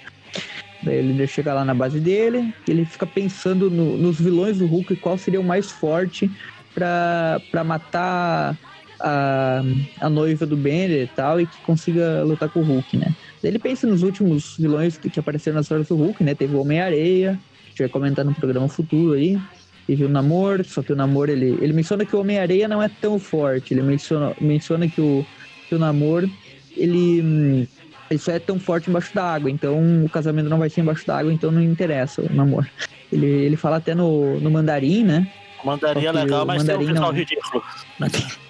[0.82, 4.58] Daí o líder chega lá na base dele, e ele fica pensando no- nos vilões
[4.60, 6.32] do Hulk, qual seria o mais forte
[6.74, 8.60] pra matar
[9.02, 9.62] a,
[10.02, 13.16] a noiva do Banner e tal, e que consiga lutar com o Hulk, né?
[13.42, 16.36] Daí ele pensa nos últimos vilões que, que apareceram nas histórias do Hulk, né?
[16.36, 17.42] Teve o Homem-Areia,
[17.84, 19.40] vai comentar no programa futuro aí.
[19.88, 22.90] Teve o Namor, só que o Namor, ele, ele menciona que o Homem-Areia não é
[22.90, 23.74] tão forte.
[23.74, 25.26] Ele menciona, menciona que, o,
[25.70, 26.28] que o Namor,
[26.76, 27.68] ele, hum,
[28.10, 29.50] ele só é tão forte embaixo da água.
[29.50, 32.68] Então o casamento não vai ser embaixo da água, então não interessa o Namor.
[33.12, 35.32] Ele, ele fala até no, no Mandarim, né?
[35.66, 37.20] Mandaria Só que legal, mas tem um mandarim visual não.
[37.20, 37.64] ridículo.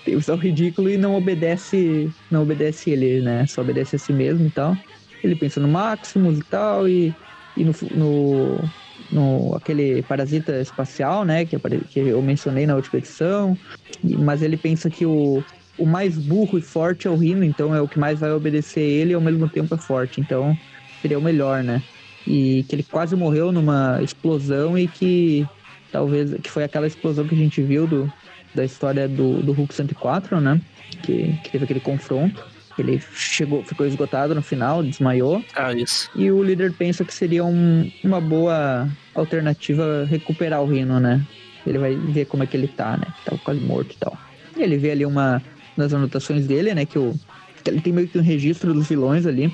[0.04, 3.46] Tem o visual ridículo e não obedece, não obedece ele, né?
[3.48, 4.78] Só obedece a si mesmo e tal.
[5.24, 7.16] Ele pensa no Maximus e tal, e,
[7.56, 8.70] e no, no,
[9.12, 11.46] no aquele parasita espacial, né?
[11.46, 11.58] Que,
[11.90, 13.58] que eu mencionei na última edição.
[14.04, 15.44] Mas ele pensa que o,
[15.78, 18.82] o mais burro e forte é o Rino, então é o que mais vai obedecer
[18.82, 20.20] ele e ao mesmo tempo é forte.
[20.20, 20.58] Então
[21.02, 21.82] seria o melhor, né?
[22.28, 25.48] E que ele quase morreu numa explosão e que
[25.92, 28.12] talvez que foi aquela explosão que a gente viu do,
[28.54, 30.60] da história do, do Hulk 104, né?
[31.04, 32.55] Que, que teve aquele confronto.
[32.78, 35.44] Ele chegou, ficou esgotado no final, desmaiou.
[35.56, 36.10] Ah, isso.
[36.16, 41.26] E o líder pensa que seria um- uma boa alternativa recuperar o Rino, né?
[41.66, 43.08] Ele vai ver como é que ele tá, né?
[43.24, 44.18] Tava quase morto e tal.
[44.58, 45.42] E ele vê ali uma
[45.76, 46.86] das anotações dele, né?
[46.86, 47.16] Que, o,
[47.64, 49.52] que ele tem meio que um registro dos vilões ali.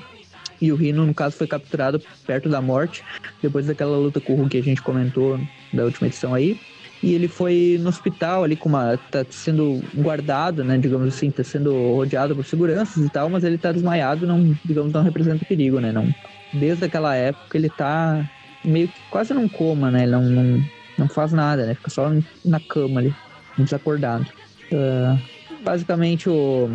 [0.60, 3.02] E o Rino, no caso, foi capturado perto da morte,
[3.42, 5.40] depois daquela luta com o Hulk que a gente comentou
[5.72, 6.56] da última edição aí.
[7.02, 8.96] E ele foi no hospital ali com uma.
[9.10, 10.78] tá sendo guardado, né?
[10.78, 14.92] Digamos assim, tá sendo rodeado por seguranças e tal, mas ele tá desmaiado, não, digamos,
[14.92, 15.90] não representa perigo, né?
[15.90, 16.14] Não,
[16.52, 18.28] desde aquela época ele tá
[18.64, 20.04] meio que quase num coma, né?
[20.04, 20.64] Ele não, não,
[20.98, 21.74] não faz nada, né?
[21.74, 22.12] Fica só
[22.44, 23.14] na cama ali,
[23.58, 24.26] desacordado.
[24.72, 25.18] Ah,
[25.64, 26.70] basicamente o,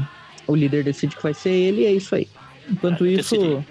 [0.46, 2.28] o líder decide que vai ser ele e é isso aí.
[2.70, 3.64] Enquanto isso,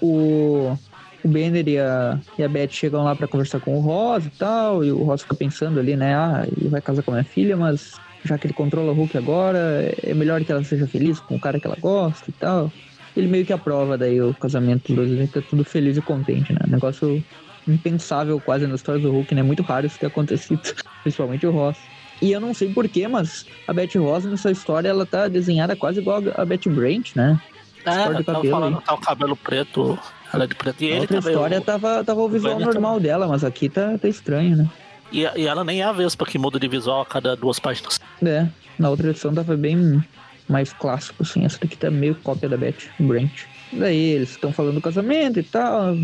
[0.00, 0.76] o,
[1.24, 4.30] o Banner e a, e a Beth chegam lá pra conversar com o Ross e
[4.30, 6.14] tal, e o Ross fica pensando ali, né?
[6.14, 9.16] Ah, ele vai casar com a minha filha, mas já que ele controla o Hulk
[9.16, 12.72] agora, é melhor que ela seja feliz com o cara que ela gosta e tal.
[13.16, 16.52] Ele meio que aprova daí o casamento dos dois, ele tá tudo feliz e contente,
[16.52, 16.60] né?
[16.68, 17.22] Negócio
[17.66, 19.42] impensável quase na história do Hulk, né?
[19.42, 20.60] Muito raro isso ter acontecido,
[21.02, 21.78] principalmente o Ross.
[22.20, 26.00] E eu não sei porquê, mas a Betty Ross nessa história ela tá desenhada quase
[26.00, 27.40] igual a Betty Brant, né?
[27.84, 28.84] É, tava cabelo falando, aí.
[28.84, 29.98] tá o cabelo preto,
[30.32, 30.82] ela é de preto.
[30.82, 31.32] E Na ele outra também.
[31.34, 34.68] história o- tava, tava o visual Banner normal dela, mas aqui tá, tá estranho, né?
[35.12, 38.00] e, e ela nem é a Vespa que muda de visual a cada duas páginas.
[38.22, 38.46] É,
[38.78, 40.02] na outra edição tava bem
[40.48, 41.44] mais clássico, assim.
[41.44, 43.44] Essa daqui tá meio cópia da Betty Brant.
[43.72, 45.94] Daí eles estão falando do casamento e tal.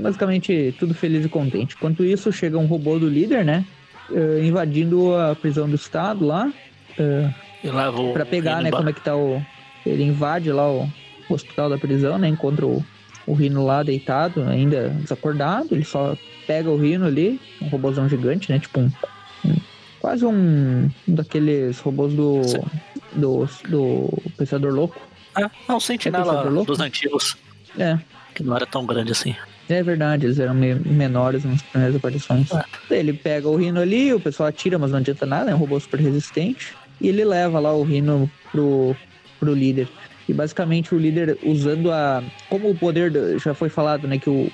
[0.00, 1.74] Basicamente tudo feliz e contente.
[1.76, 3.64] Enquanto isso, chega um robô do líder, né?
[4.12, 6.52] eh, invadindo a prisão do Estado lá.
[6.98, 7.30] eh,
[7.62, 8.12] E leva o.
[8.12, 8.76] Pra pegar, né, embora.
[8.82, 9.40] como é que tá o.
[9.86, 10.88] Ele invade lá o,
[11.28, 12.28] o hospital da prisão, né?
[12.28, 12.84] Encontra o,
[13.26, 15.68] o Rino lá deitado, ainda desacordado.
[15.72, 18.58] Ele só pega o Rino ali, um robôzão gigante, né?
[18.58, 18.90] Tipo um.
[19.44, 19.56] um-
[20.00, 22.42] quase um, um daqueles robôs do.
[23.12, 25.00] Do, do Pensador Louco.
[25.36, 26.72] É, é um sentinela louco?
[26.72, 27.36] dos antigos,
[27.78, 27.98] É,
[28.34, 29.34] que não era tão grande assim.
[29.68, 32.48] é verdade, eles eram menores nas primeiras aparições.
[32.52, 32.64] É.
[32.90, 35.78] Ele pega o Rino ali, o pessoal atira, mas não adianta nada, é um robô
[35.80, 36.74] super resistente.
[37.00, 38.96] E ele leva lá o Rino pro,
[39.40, 39.88] pro líder.
[40.28, 42.22] E basicamente o líder usando a.
[42.48, 43.12] Como o poder.
[43.38, 44.18] Já foi falado, né?
[44.18, 44.50] Que o,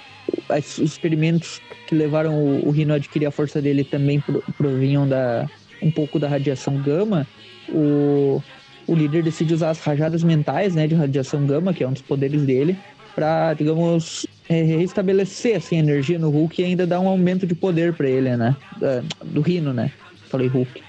[0.49, 4.23] os experimentos que levaram o, o Rino a adquirir a força dele também
[4.57, 5.49] provinham da.
[5.83, 7.27] Um pouco da radiação gama.
[7.69, 8.43] O,
[8.87, 10.87] o líder decide usar as rajadas mentais, né?
[10.87, 12.77] De radiação gama, que é um dos poderes dele,
[13.15, 17.95] para, digamos, restabelecer assim, a energia no Hulk e ainda dar um aumento de poder
[17.95, 18.57] para ele, né?
[19.25, 19.91] Do Rino, né?
[20.29, 20.83] Falei Hulk.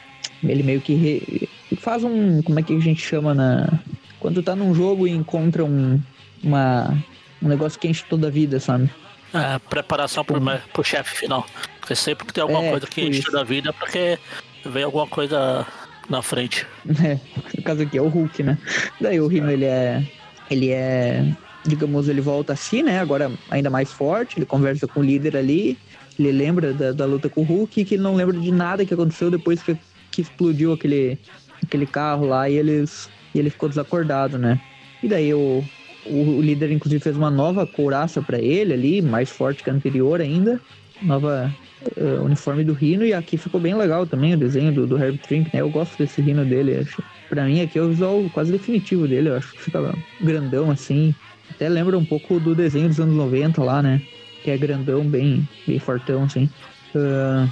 [0.44, 1.50] Ele meio que re...
[1.78, 2.41] faz um.
[2.41, 3.80] Como é que a gente chama na.
[4.21, 5.99] Quando tá num jogo e encontra um.
[6.41, 6.97] Uma,
[7.41, 8.89] um negócio que enche toda a vida, sabe?
[9.34, 10.39] É, preparação pro,
[10.71, 11.45] pro chefe final.
[11.79, 14.17] Porque sempre que tem alguma é, coisa que enche toda a vida, é porque
[14.65, 15.67] vem alguma coisa
[16.10, 16.65] na frente.
[17.03, 17.19] É,
[17.57, 18.57] no caso aqui é o Hulk, né?
[18.99, 20.03] Daí o Rino, ele é.
[20.49, 21.25] Ele é.
[21.63, 22.99] Digamos, ele volta assim, né?
[22.99, 25.77] Agora ainda mais forte, ele conversa com o líder ali.
[26.17, 28.93] Ele lembra da, da luta com o Hulk, que ele não lembra de nada que
[28.93, 29.77] aconteceu depois que
[30.12, 31.17] que explodiu aquele,
[31.63, 34.60] aquele carro lá e eles e ele ficou desacordado, né?
[35.02, 35.63] E daí o,
[36.06, 39.74] o, o líder inclusive fez uma nova couraça para ele ali, mais forte que a
[39.74, 40.60] anterior ainda,
[41.02, 41.54] nova
[41.98, 45.17] uh, uniforme do Rino e aqui ficou bem legal também o desenho do, do Herb
[45.17, 45.62] Trink, né?
[45.62, 47.02] Eu gosto desse Rino dele, acho.
[47.30, 51.15] Para mim aqui é o visual quase definitivo dele, eu acho que fica grandão assim.
[51.50, 54.02] Até lembra um pouco do desenho dos anos 90 lá, né?
[54.44, 56.50] Que é grandão, bem, bem fortão assim.
[56.96, 57.50] Uh,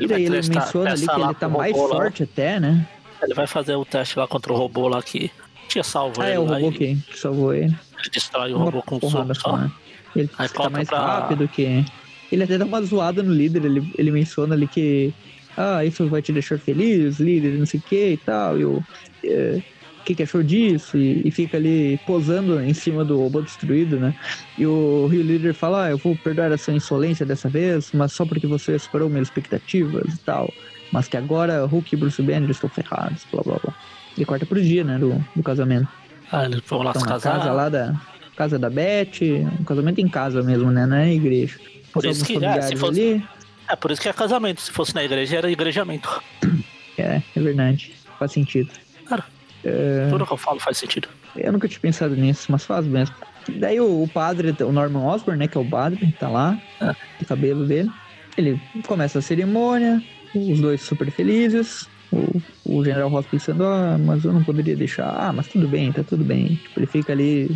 [0.00, 2.28] e daí ele menciona ali que ele tá mais forte lá.
[2.32, 2.86] até, né?
[3.22, 5.30] Ele vai fazer o teste lá contra o robô lá que
[5.68, 6.32] tinha salvo ah, ele.
[6.32, 7.76] Ah, é o robô que salvou ele.
[7.98, 9.56] Ele destrói o robô com soco só.
[9.56, 9.70] Né?
[10.14, 10.98] Ele aí tá mais pra...
[10.98, 11.84] rápido que...
[12.30, 15.12] Ele até dá uma zoada no líder, ele, ele menciona ali que...
[15.56, 18.58] Ah, isso vai te deixar feliz, líder, não sei o que e tal.
[18.58, 18.82] E o...
[19.22, 19.62] É,
[20.04, 24.14] que, que achou disso e, e, fica ali posando em cima do robô destruído, né?
[24.58, 28.26] E o Rio Leader fala: ah, eu vou perdoar essa insolência dessa vez, mas só
[28.26, 30.52] porque você superou minhas expectativas e tal.
[30.94, 33.74] Mas que agora Hulk e Bruce Banner estão ferrados, blá blá blá.
[34.16, 35.88] E corta pro dia, né, do, do casamento.
[36.30, 37.38] Ah, eles vão lá então, se casar.
[37.38, 38.00] casa lá da
[38.36, 39.20] casa da Beth,
[39.58, 40.86] um casamento em casa mesmo, né?
[40.86, 41.58] Não é igreja.
[41.92, 43.24] Por isso que, é, se fosse, ali.
[43.68, 44.60] é, por isso que é casamento.
[44.60, 46.22] Se fosse na igreja, era igrejamento.
[46.96, 47.92] É, é verdade.
[48.20, 48.70] Faz sentido.
[49.06, 49.24] Cara,
[49.64, 50.06] é...
[50.10, 51.08] Tudo que eu falo faz sentido.
[51.34, 53.16] Eu nunca tinha pensado nisso, mas faz mesmo.
[53.48, 56.94] Daí o, o padre, o Norman Osborn, né, que é o padre, tá lá, é.
[57.20, 57.90] o cabelo dele.
[58.38, 60.00] Ele começa a cerimônia,
[60.34, 61.88] os dois super felizes.
[62.12, 65.08] O, o General Ross pensando, ah, mas eu não poderia deixar.
[65.08, 66.56] Ah, mas tudo bem, tá tudo bem.
[66.56, 67.50] Tipo, ele fica ali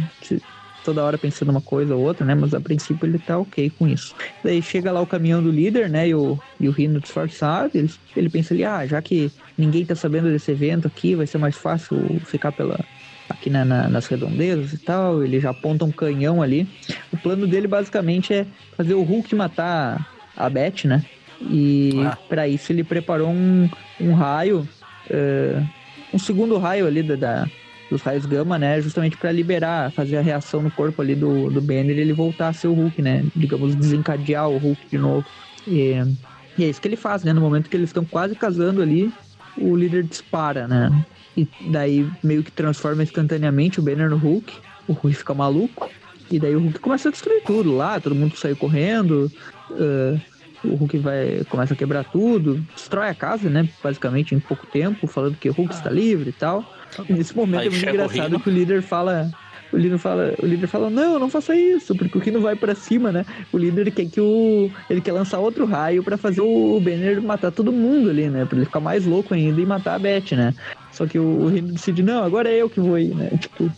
[0.84, 2.34] toda hora pensando uma coisa ou outra, né?
[2.34, 4.14] Mas a princípio ele tá ok com isso.
[4.42, 6.08] Daí chega lá o caminhão do líder, né?
[6.08, 7.72] E o, e o Rino disfarçado.
[7.74, 11.38] Ele, ele pensa ali, ah, já que ninguém tá sabendo desse evento aqui, vai ser
[11.38, 12.78] mais fácil ficar pela,
[13.28, 15.22] aqui na, na, nas redondezas e tal.
[15.22, 16.66] Ele já aponta um canhão ali.
[17.12, 21.04] O plano dele basicamente é fazer o Hulk matar a Beth, né?
[21.40, 22.16] E ah.
[22.28, 23.68] para isso ele preparou um,
[24.00, 24.68] um raio,
[25.10, 25.68] uh,
[26.12, 27.48] um segundo raio ali da, da
[27.90, 28.80] dos raios gama, né?
[28.80, 32.48] Justamente para liberar, fazer a reação no corpo ali do, do Banner e ele voltar
[32.48, 33.24] a ser o Hulk, né?
[33.34, 35.26] Digamos, desencadear o Hulk de novo.
[35.66, 35.94] E,
[36.56, 37.32] e é isso que ele faz, né?
[37.32, 39.12] No momento que eles estão quase casando ali,
[39.56, 41.04] o líder dispara, né?
[41.36, 44.52] E daí meio que transforma instantaneamente o Banner no Hulk.
[44.86, 45.90] O Hulk fica maluco.
[46.30, 49.32] E daí o Hulk começa a destruir tudo lá, todo mundo sai correndo.
[49.70, 50.20] Uh,
[50.64, 53.68] o Hulk vai começa a quebrar tudo, destrói a casa, né?
[53.82, 56.64] Basicamente em pouco tempo, falando que o Hulk está livre e tal.
[57.08, 59.30] E nesse momento Aí é muito engraçado o que o líder fala.
[59.70, 62.74] O líder fala, o líder fala, não, não faça isso, porque o Rino vai para
[62.74, 63.26] cima, né?
[63.52, 64.70] O líder quer que o.
[64.88, 68.46] Ele quer lançar outro raio para fazer o Banner matar todo mundo ali, né?
[68.46, 70.54] Pra ele ficar mais louco ainda e matar a Beth, né?
[70.90, 73.28] Só que o, o Rino decide, não, agora é eu que vou ir, né?
[73.38, 73.70] Tipo,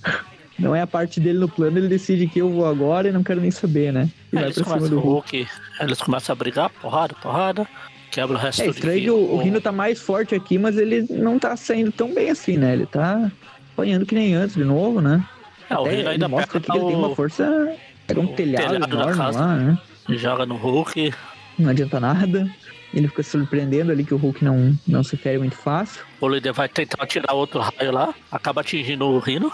[0.60, 3.22] não é a parte dele no plano, ele decide que eu vou agora e não
[3.22, 4.08] quero nem saber, né?
[4.32, 5.48] E é, vai pra cima do Hulk.
[5.80, 7.66] Eles começam a brigar, porrada, porrada.
[8.10, 11.06] Quebra o resto é, estranho que o, o Rino tá mais forte aqui, mas ele
[11.08, 12.74] não tá saindo tão bem assim, né?
[12.74, 13.30] Ele tá
[13.72, 15.24] apanhando que nem antes de novo, né?
[15.70, 17.76] É, o Rino ainda mostra que ele tem uma força.
[18.06, 19.78] Pega um telhado, telhado enorme lá, né?
[20.10, 21.14] Joga no Hulk.
[21.58, 22.50] Não adianta nada.
[22.92, 26.02] Ele fica surpreendendo ali que o Hulk não, não se fere muito fácil.
[26.20, 29.52] O líder vai tentar tirar outro raio lá, acaba atingindo o Rino.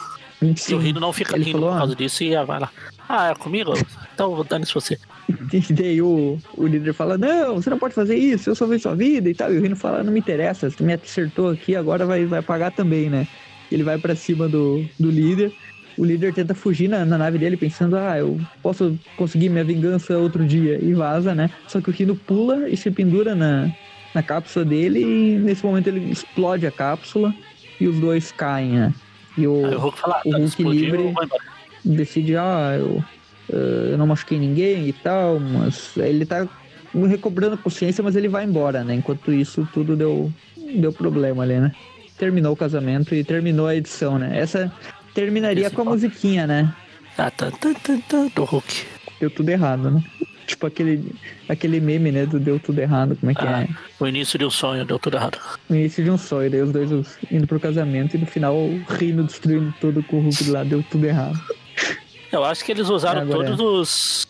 [0.57, 0.73] Sim.
[0.73, 2.71] E o Rino não fica ele rindo falou, por causa disso e vai lá.
[3.09, 3.73] Ah, é comigo?
[4.15, 4.99] Então dane-se você.
[5.53, 8.95] E daí o, o líder fala: Não, você não pode fazer isso, eu salvei sua
[8.95, 9.53] vida e tal.
[9.53, 12.73] E o Rino fala: Não me interessa, você me acertou aqui, agora vai, vai pagar
[12.73, 13.27] também, né?
[13.71, 15.53] Ele vai para cima do, do líder.
[15.97, 20.19] O líder tenta fugir na, na, nave dele, pensando: Ah, eu posso conseguir minha vingança
[20.19, 20.79] outro dia.
[20.83, 21.51] E vaza, né?
[21.67, 23.73] Só que o Rino pula e se pendura na,
[24.15, 25.01] na cápsula dele.
[25.01, 27.35] E nesse momento ele explode a cápsula
[27.81, 28.95] e os dois caem, né?
[29.37, 31.15] E o, o Hulk, fala, o Hulk livre
[31.85, 33.05] decide: Ah, eu
[33.51, 36.49] uh, eu não machuquei ninguém e tal, mas ele tá
[37.09, 38.95] recobrando consciência, mas ele vai embora, né?
[38.95, 40.33] Enquanto isso, tudo deu,
[40.77, 41.73] deu problema ali, né?
[42.17, 44.39] Terminou o casamento e terminou a edição, né?
[44.39, 44.73] Essa,
[45.17, 46.75] Terminaria Esse com a musiquinha, né?
[47.17, 48.85] Ah, tan, tan, tan, tan, do Hulk.
[49.19, 50.05] Deu tudo errado, né?
[50.47, 51.13] Tipo aquele,
[51.49, 52.25] aquele meme, né?
[52.25, 53.17] Do deu tudo errado.
[53.17, 53.69] Como é que Ah, é?
[53.99, 55.39] o início de um sonho deu tudo errado.
[55.69, 58.83] O início de um sonho, daí os dois indo pro casamento e no final o
[58.89, 59.75] Rino destruindo
[60.05, 61.39] com o Hulk lá, deu tudo errado.
[62.31, 64.29] Eu acho que eles usaram Agora- todos os,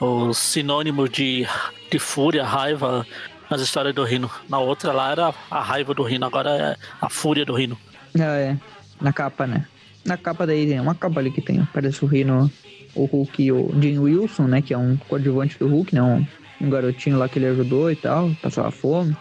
[0.00, 1.46] os sinônimos de,
[1.90, 3.06] de fúria, raiva
[3.50, 4.30] nas histórias do Rino.
[4.48, 7.76] Na outra lá era a raiva do Rino, agora é a fúria do Rino.
[8.18, 8.56] Ah, é.
[9.00, 9.66] Na capa, né?
[10.04, 12.50] Na capa daí tem uma capa ali que tem, parece o Rino,
[12.94, 14.62] o Hulk e o Jim Wilson, né?
[14.62, 16.02] Que é um coadjuvante do Hulk, né?
[16.02, 16.26] Um,
[16.60, 19.16] um garotinho lá que ele ajudou e tal, passava fome.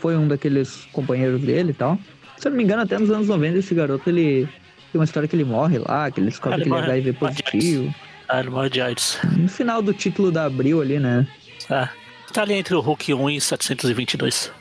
[0.00, 1.98] Foi um daqueles companheiros dele e tal.
[2.36, 4.48] Se eu não me engano, até nos anos 90 esse garoto, ele
[4.92, 6.84] tem uma história que ele morre lá, que ele descobre Ele que ele é.
[6.84, 7.94] HIV de positivo.
[8.28, 9.18] Ah, ele morre de AIDS.
[9.36, 11.26] No final do título da Abril ali, né?
[11.70, 11.88] É.
[12.32, 14.52] Tá ali entre o Hulk 1 e 722.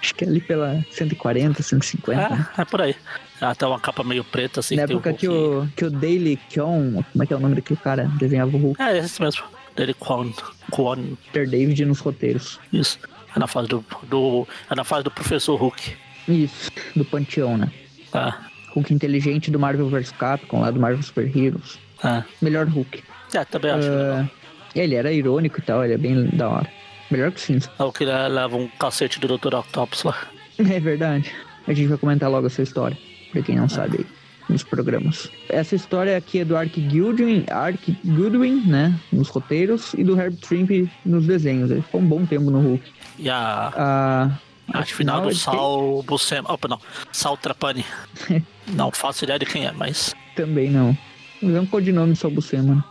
[0.00, 2.28] Acho que é ali pela 140, 150.
[2.28, 2.48] né?
[2.56, 2.94] É, é por aí.
[3.40, 4.76] Até uma capa meio preta, assim.
[4.76, 7.54] Na o época que o, que o Daily Kion, como é que é o nome
[7.56, 8.04] daquele cara?
[8.18, 9.44] Desenhava o Hulk, É, esse mesmo.
[9.76, 10.32] Dele Kwon.
[10.70, 11.16] Kwon.
[11.26, 12.58] Peter David nos roteiros.
[12.72, 12.98] Isso.
[13.34, 14.46] É na fase do, do.
[14.70, 15.96] É na fase do professor Hulk.
[16.26, 17.70] Isso, do Panteão, né?
[18.12, 18.36] Ah,
[18.74, 21.78] Hulk inteligente do Marvel vs Capcom, lá do Marvel Super Heroes.
[22.02, 22.24] ah.
[22.42, 23.02] Melhor Hulk.
[23.32, 23.88] É, também acho.
[23.88, 24.28] Ah,
[24.74, 26.68] ele era irônico e tal, ele é bem da hora.
[27.10, 27.70] Melhor que Cinza.
[27.78, 29.54] É o que le- leva um cacete do Dr.
[29.54, 30.16] Octopus lá.
[30.58, 31.30] É verdade.
[31.68, 32.98] A gente vai comentar logo essa história,
[33.30, 34.06] pra quem não sabe aí,
[34.48, 35.30] nos programas.
[35.48, 38.98] Essa história aqui é do Ark Goodwin, Ark Goodwin, né?
[39.12, 41.70] Nos roteiros, e do Herb Trimp nos desenhos.
[41.70, 42.90] Ele ficou um bom tempo no Hulk.
[43.20, 44.32] E a
[44.72, 46.52] A arte final do ele tem- Sal Buscema.
[46.52, 46.80] Opa, não.
[47.12, 47.84] Sal Trapani.
[48.66, 50.14] não faço ideia de quem é, mas.
[50.34, 50.96] Também não.
[51.40, 52.84] Mas é um codinome só Buscema.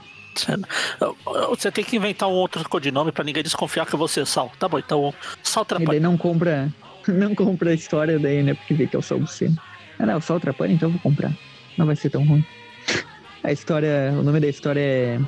[1.49, 4.51] Você tem que inventar um outro codinome pra ninguém desconfiar que você é Sal.
[4.59, 5.13] Tá bom, então
[5.43, 5.99] Sal Trapani.
[5.99, 6.71] não compra,
[7.07, 8.53] não compra a história daí, né?
[8.53, 9.57] Porque vê que é o Sol Buscema.
[9.99, 11.31] Ah, não, o Trapani, então eu vou comprar.
[11.77, 12.45] Não vai ser tão ruim.
[13.43, 15.19] A história, o nome da história é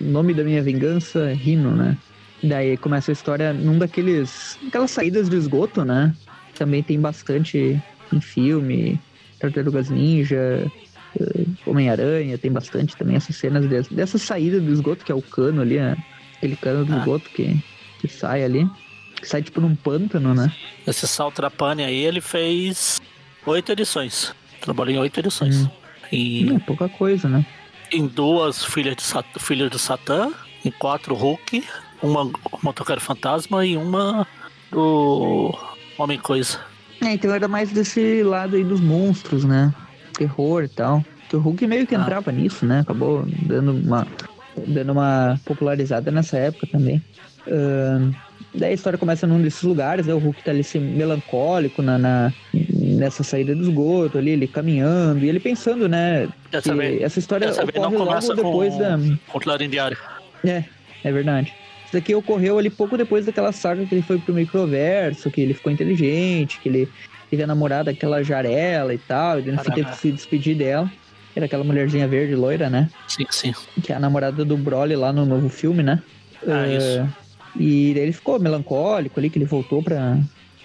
[0.00, 1.96] Nome da Minha Vingança, Rino, né?
[2.42, 6.14] Daí começa a história num daqueles, aquelas saídas de esgoto, né?
[6.54, 7.80] Também tem bastante
[8.12, 9.00] em filme,
[9.38, 10.70] Tartarugas Ninja,
[11.66, 15.62] Homem-Aranha, tem bastante também essas cenas dessa, dessa saída do esgoto, que é o cano
[15.62, 15.96] ali, né?
[16.36, 16.98] aquele cano do Ah.
[16.98, 17.62] esgoto que,
[18.00, 18.66] que sai ali.
[19.16, 20.50] Que sai tipo num pântano, né?
[20.86, 23.00] Esse Sal Trapani aí, ele fez
[23.44, 24.34] oito edições.
[24.62, 25.64] Trabalhou em oito edições.
[25.64, 25.68] Hum.
[26.10, 27.44] Em, É pouca coisa, né?
[27.92, 30.32] em duas filhas, de Sat filhas do Satã,
[30.64, 31.62] em quatro Hulk,
[32.02, 32.30] uma
[32.62, 34.26] Motoqueiro Fantasma e uma
[34.70, 35.52] do
[35.98, 36.58] Homem Coisa.
[37.02, 39.74] É, então era mais desse lado aí dos monstros, né?
[40.24, 41.04] Terror e tal.
[41.28, 42.00] Que o Hulk meio que Ah.
[42.00, 42.80] entrava nisso, né?
[42.80, 44.06] Acabou dando uma,
[44.66, 47.02] dando uma popularizada nessa época também.
[47.48, 48.12] Ahn,
[48.54, 50.12] daí a história começa num desses lugares, né?
[50.12, 52.32] O Hulk tá ali assim, melancólico na, na-
[52.74, 56.28] nessa saída do esgoto ali, ele caminhando, e ele pensando, né?
[56.76, 58.98] Vez, essa história vez não ocorre começa logo depois com, da.
[59.28, 59.96] com Clarim Diário.
[60.44, 60.64] É,
[61.04, 61.54] é verdade.
[61.84, 65.54] Isso daqui ocorreu ali pouco depois daquela saga que ele foi pro microverso, que ele
[65.54, 66.88] ficou inteligente, que ele
[67.30, 70.90] teve a namorada, aquela Jarela e tal, e no fim teve que se despedir dela.
[71.34, 72.90] Era aquela mulherzinha verde loira, né?
[73.06, 73.52] Sim, sim.
[73.82, 76.02] Que é a namorada do Broly lá no novo filme, né?
[76.46, 77.08] Ah, Eh, isso.
[77.56, 80.18] E daí ele ficou melancólico ali, que ele voltou para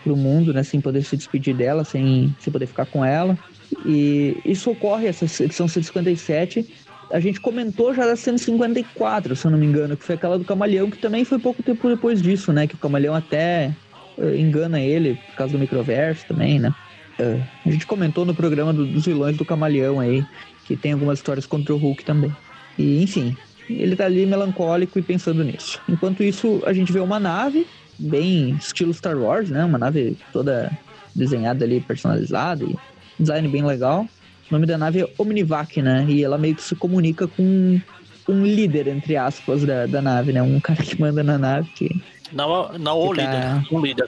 [0.04, 0.64] pro mundo, né?
[0.64, 3.38] Sem poder se despedir dela, sem, sem poder ficar com ela.
[3.86, 6.66] E isso ocorre, essa edição 157.
[7.12, 10.46] A gente comentou já da 154, se eu não me engano, que foi aquela do
[10.46, 12.68] Camaleão, que também foi pouco tempo depois disso, né?
[12.68, 13.72] Que o Camaleão até
[14.18, 16.74] engana ele por causa do microverso também, né?
[17.20, 20.24] Eh, a gente comentou no programa do- dos vilões do Camaleão aí,
[20.66, 22.36] que tem algumas histórias contra o Hulk também.
[22.78, 23.36] E, enfim,
[23.70, 25.80] ele tá ali melancólico e pensando nisso.
[25.88, 27.66] Enquanto isso, a gente vê uma nave,
[27.98, 29.64] bem estilo Star Wars, né?
[29.64, 30.72] Uma nave toda
[31.16, 32.76] desenhada ali, personalizada e
[33.18, 34.08] design bem legal.
[34.50, 36.06] O nome da nave é Omnivac, né?
[36.08, 37.80] E ela meio que se comunica com
[38.28, 40.42] um líder, entre aspas, da, da nave, né?
[40.42, 41.90] Um cara que manda na nave, que
[42.32, 44.06] Não, não o tá- líder, um líder.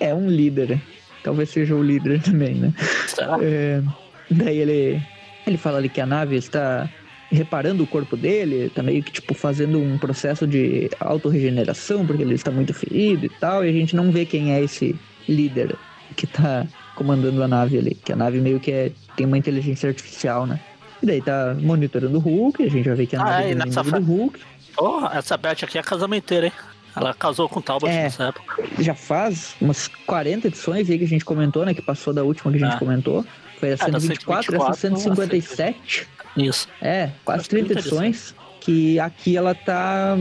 [0.00, 0.80] é um líder.
[1.22, 2.72] Talvez seja o líder também, né?
[3.06, 3.36] Será?
[3.42, 3.82] É,
[4.30, 5.02] daí ele,
[5.46, 6.88] ele fala ali que a nave está
[7.30, 12.34] reparando o corpo dele, tá meio que tipo fazendo um processo de autorregeneração, porque ele
[12.34, 14.96] está muito ferido e tal, e a gente não vê quem é esse
[15.28, 15.76] líder
[16.16, 19.88] que tá comandando a nave ali, que a nave meio que é, tem uma inteligência
[19.90, 20.58] artificial, né?
[21.02, 24.00] E daí tá monitorando o Hulk, a gente vai ver que a Ah, nave é,
[24.00, 24.40] do Hulk.
[24.74, 26.52] Porra, essa Beth aqui é casamenteira, hein?
[27.00, 28.04] Ela casou com o Talbot É.
[28.04, 28.62] nessa época.
[28.78, 31.74] Já faz umas 40 edições aí que a gente comentou, né?
[31.74, 32.78] Que passou da última que a gente Ah.
[32.78, 33.24] comentou.
[33.58, 36.06] Foi a da 124, essa 124, 157.
[36.36, 36.68] Isso.
[36.80, 38.34] É, quase Quase 30 30 edições.
[38.60, 40.16] Que aqui ela tá.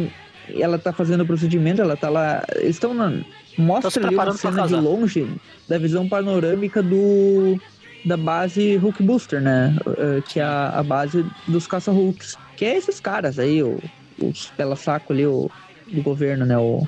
[0.57, 2.43] Ela tá fazendo o procedimento, ela tá lá.
[2.55, 3.11] Eles estão na.
[3.11, 3.17] Tá
[3.57, 5.27] Mostra ali uma cena de longe
[5.67, 7.59] da visão panorâmica do.
[8.05, 9.75] da base Hulk Booster, né?
[9.85, 12.37] Uh, que é a, a base dos caça-Hulks.
[12.55, 13.79] Que é esses caras aí, o,
[14.21, 15.51] os pela-saco ali, o,
[15.91, 16.57] do governo, né?
[16.57, 16.87] O,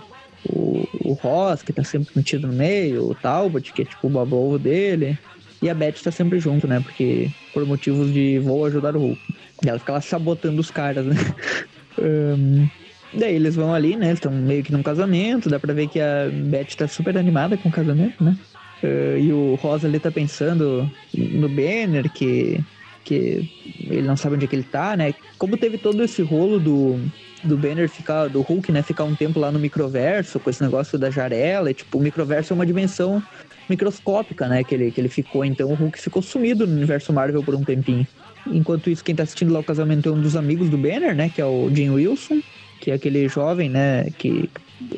[0.50, 4.10] o, o Ross, que tá sempre metido no meio, o Talbot, que é tipo o
[4.10, 5.18] babou dele.
[5.62, 6.80] E a Beth tá sempre junto, né?
[6.80, 9.22] Porque por motivos de vou ajudar o Hulk.
[9.66, 11.16] E ela fica lá sabotando os caras, né?
[12.00, 12.68] um,
[13.14, 14.14] daí eles vão ali, né?
[14.14, 15.50] Estão meio que num casamento.
[15.50, 18.38] Dá pra ver que a Beth tá super animada com o casamento, né?
[18.82, 22.64] Uh, e o Rosa ali tá pensando no Banner, que,
[23.10, 23.50] que
[23.80, 25.16] ele não sabe onde é que ele tá, né?
[25.40, 27.00] Como teve todo esse rolo do,
[27.44, 31.00] do Banner ficar, do Hulk, né, ficar um tempo lá no microverso, com esse negócio
[31.00, 33.22] da jarela, e, tipo, o microverso é uma dimensão
[33.68, 37.42] microscópica, né, que ele, que ele ficou, então o Hulk ficou sumido no universo Marvel
[37.42, 38.06] por um tempinho.
[38.46, 41.30] Enquanto isso, quem tá assistindo lá o casamento é um dos amigos do Banner, né,
[41.34, 42.42] que é o Jim Wilson,
[42.80, 44.50] que é aquele jovem, né, que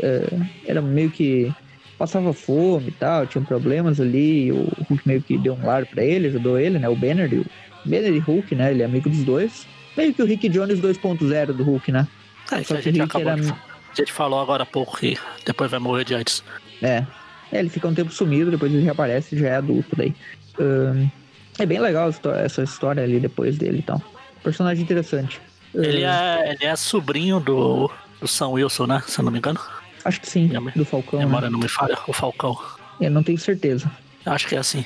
[0.02, 0.28] é,
[0.68, 1.52] era meio que
[1.98, 5.86] passava fome e tal, tinha problemas ali, e o Hulk meio que deu um lar
[5.86, 6.90] para ele, ajudou ele, né?
[6.90, 7.46] O Banner, o
[7.86, 8.72] Banner e Hulk, né?
[8.72, 9.68] Ele é amigo dos dois.
[9.96, 12.08] Meio que o Rick Jones 2.0 do Hulk, né?
[12.52, 13.42] É, isso a gente acabou era...
[13.42, 13.52] de...
[13.52, 16.44] A gente falou agora há pouco que depois vai morrer de AIDS.
[16.82, 17.06] É.
[17.52, 17.60] é.
[17.60, 20.16] Ele fica um tempo sumido, depois ele reaparece já é adulto daí.
[20.58, 21.10] Um,
[21.60, 24.02] é bem legal essa história ali depois dele e tal.
[24.42, 25.42] Personagem interessante.
[25.74, 29.04] Ele, é, ele é sobrinho do, do Sam Wilson, né?
[29.08, 29.60] Se eu não me engano.
[30.04, 31.20] Acho que sim, minha, do Falcão.
[31.20, 31.54] Memória né?
[31.54, 32.58] não me falha, o Falcão.
[33.00, 33.92] Eu não tenho certeza.
[34.26, 34.86] Acho que é assim.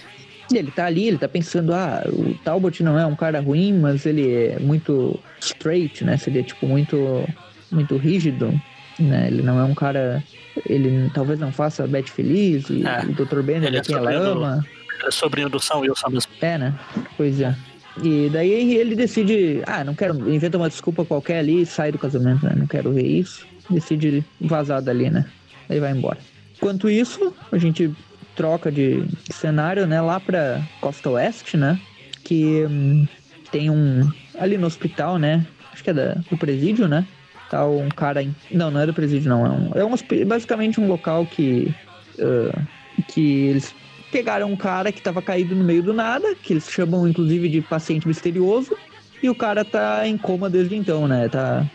[0.54, 4.06] Ele tá ali, ele tá pensando, ah, o Talbot não é um cara ruim, mas
[4.06, 6.18] ele é muito straight, né?
[6.18, 7.28] Seria tipo muito
[7.72, 8.54] muito rígido,
[9.00, 9.28] né?
[9.28, 10.24] Ele não é um cara,
[10.68, 13.04] ele talvez não faça a Beth feliz, e é.
[13.04, 13.42] o Dr.
[13.42, 14.58] Banner é quem ela ama.
[14.58, 16.32] Do, ele é sobrinho do Sam Wilson mesmo.
[16.42, 16.74] É, né?
[17.18, 17.56] Pois é.
[18.04, 21.98] E daí ele decide, ah, não quero, inventa uma desculpa qualquer ali e sai do
[21.98, 22.54] casamento, né?
[22.56, 25.26] Não quero ver isso decide vazar dali, né?
[25.70, 26.18] Aí vai embora.
[26.56, 27.94] Enquanto isso, a gente
[28.36, 30.02] troca de cenário, né?
[30.02, 31.80] Lá pra Costa Oeste, né?
[32.24, 33.08] Que hum,
[33.52, 34.12] tem um...
[34.38, 35.46] Ali no hospital, né?
[35.72, 37.06] Acho que é da, do presídio, né?
[37.50, 38.22] Tá um cara...
[38.22, 39.46] Em, não, não é do presídio, não.
[39.46, 41.74] É, um, é um, basicamente um local que...
[42.18, 42.66] Uh,
[43.08, 43.76] que eles
[44.12, 47.62] pegaram um cara que tava caído no meio do nada, que eles chamam inclusive de
[47.62, 48.78] paciente misterioso,
[49.22, 51.28] e o cara tá em coma desde então, né?
[51.28, 51.66] Tá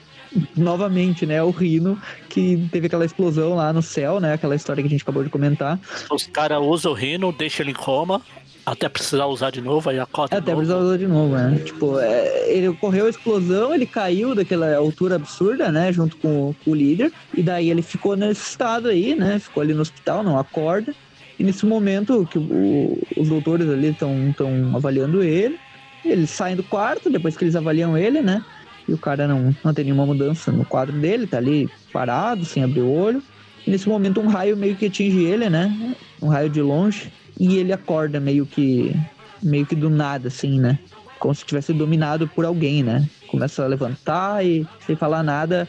[0.56, 4.86] novamente, né, o Rino, que teve aquela explosão lá no céu, né, aquela história que
[4.86, 5.78] a gente acabou de comentar.
[6.10, 8.22] Os caras usam o Rino, deixam ele em coma,
[8.64, 11.60] até precisar usar de novo, aí acorda Até precisar usar de novo, né?
[11.64, 15.92] Tipo, é, ele ocorreu a explosão, ele caiu daquela altura absurda, né?
[15.92, 17.12] Junto com, com, o líder.
[17.34, 19.38] E daí ele ficou nesse estado aí, né?
[19.38, 20.94] Ficou ali no hospital, não acorda.
[21.38, 24.34] E nesse momento que o, os doutores ali estão
[24.74, 25.58] avaliando ele,
[26.04, 28.44] eles saem do quarto, depois que eles avaliam ele, né?
[28.90, 32.64] E o cara não, não tem nenhuma mudança no quadro dele, tá ali parado, sem
[32.64, 33.22] abrir o olho.
[33.64, 35.94] E nesse momento um raio meio que atinge ele, né?
[36.20, 37.12] Um raio de longe.
[37.38, 38.94] E ele acorda meio que.
[39.40, 40.76] meio que do nada, assim, né?
[41.20, 43.08] Como se tivesse dominado por alguém, né?
[43.28, 45.68] Começa a levantar e sem falar nada,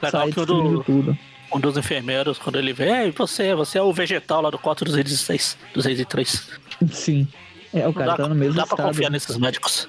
[0.00, 1.18] Legal sai destruindo tudo.
[1.52, 5.58] Um dos enfermeiros, quando ele vê, é, você, você é o vegetal lá do 416,
[5.74, 6.48] 203.
[6.92, 7.26] Sim.
[7.74, 8.68] É, o cara dá, tá no mesmo estado.
[8.68, 9.88] Dá pra confiar nesses médicos.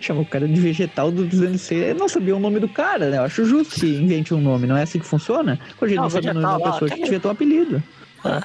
[0.00, 1.90] Chama o cara de vegetal do dizendo ser.
[1.90, 3.18] Eu não sabia o nome do cara, né?
[3.18, 5.58] Eu acho justo que invente um nome, não é assim que funciona?
[5.76, 7.30] Quando a gente não, não sabe o nome de uma pessoa, que devia ter um
[7.30, 7.82] apelido.
[8.24, 8.42] Ah.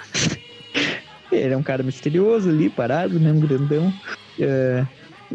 [1.31, 3.93] Ele é um cara misterioso ali, parado, mesmo grandão.
[4.39, 4.85] É...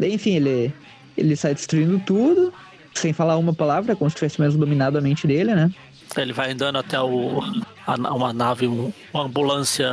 [0.01, 0.73] Enfim, ele,
[1.17, 2.53] ele sai destruindo tudo,
[2.93, 5.71] sem falar uma palavra, como se tivesse mesmo dominado a mente dele, né?
[6.17, 7.41] Ele vai andando até o,
[7.87, 9.89] a, uma nave, uma ambulância.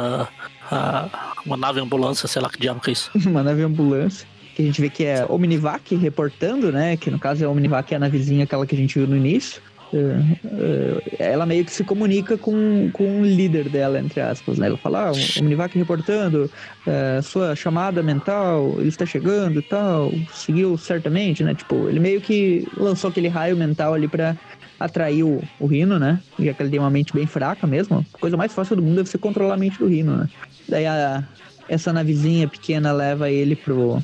[0.71, 3.11] A, uma nave ambulância, sei lá que diabo que é isso.
[3.27, 6.97] uma nave ambulância que a gente vê que é Omnivac reportando, né?
[6.97, 9.63] Que no caso é Omnivac é a navezinha, aquela que a gente viu no início.
[9.93, 14.67] Uh, uh, ela meio que se comunica com, com o líder dela, entre aspas, né?
[14.67, 16.51] Ela fala, ah, Omnivac reportando,
[16.87, 21.55] uh, sua chamada mental, ele está chegando e tal, seguiu certamente, né?
[21.55, 24.35] Tipo, ele meio que lançou aquele raio mental ali para
[24.81, 26.19] atrair o, o Rino, né?
[26.39, 28.05] Já que ele tem uma mente bem fraca mesmo.
[28.15, 30.29] A coisa mais fácil do mundo deve ser controlar a mente do Rino, né?
[30.69, 31.23] Daí a,
[31.69, 34.03] essa navezinha pequena leva ele pro,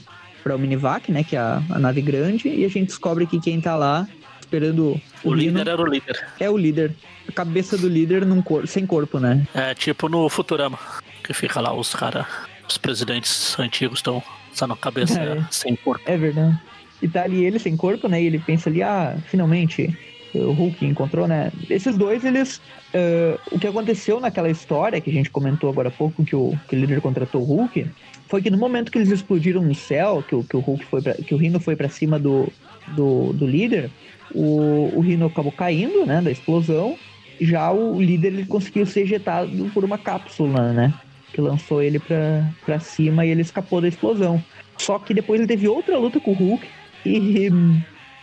[0.49, 1.23] para o Minivac, né?
[1.23, 4.09] Que é a, a, nave grande, e a gente descobre que quem tá lá
[4.41, 6.27] esperando o, o líder era o líder.
[6.41, 6.95] É o líder.
[7.29, 9.47] A cabeça do líder num cor sem corpo, né?
[9.53, 10.79] É tipo no Futurama,
[11.23, 12.25] que fica lá os caras,
[12.67, 14.23] os presidentes antigos estão
[14.55, 15.47] só na cabeça é.
[15.51, 16.03] sem corpo.
[16.07, 16.59] É verdade.
[17.03, 18.23] E tá ali ele sem corpo, né?
[18.23, 19.95] E ele pensa ali, ah, finalmente
[20.35, 21.51] o Hulk encontrou, né?
[21.69, 22.61] Esses dois, eles.
[22.95, 26.59] Uh, o que aconteceu naquela história que a gente comentou agora há pouco, que o,
[26.69, 27.87] que o líder contratou o Hulk,
[28.29, 31.03] foi que no momento que eles explodiram no céu, que o, que o Hulk foi
[31.03, 32.51] pra, que o Rino foi para cima do,
[32.89, 33.91] do, do líder,
[34.35, 36.97] o, o Rino acabou caindo, né, da explosão.
[37.41, 40.93] Já o líder ele conseguiu ser ejetado por uma cápsula, né?
[41.33, 44.43] que lançou ele pra cima e ele escapou da explosão.
[44.79, 46.67] Só que depois ele teve outra luta com o Hulk
[47.05, 47.51] e,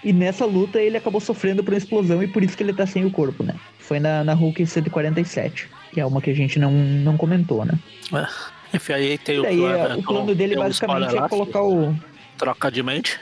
[0.06, 2.86] e nessa luta ele acabou sofrendo por uma explosão e por isso que ele tá
[2.86, 3.56] sem o corpo, né?
[3.80, 7.74] Foi na, na Hulk 147, que é uma que a gente não, não comentou, né?
[8.14, 8.28] É.
[8.76, 11.96] Enfim, aí tem E o, daí é, o plano dele basicamente é colocar o.
[12.38, 13.20] Troca de mente.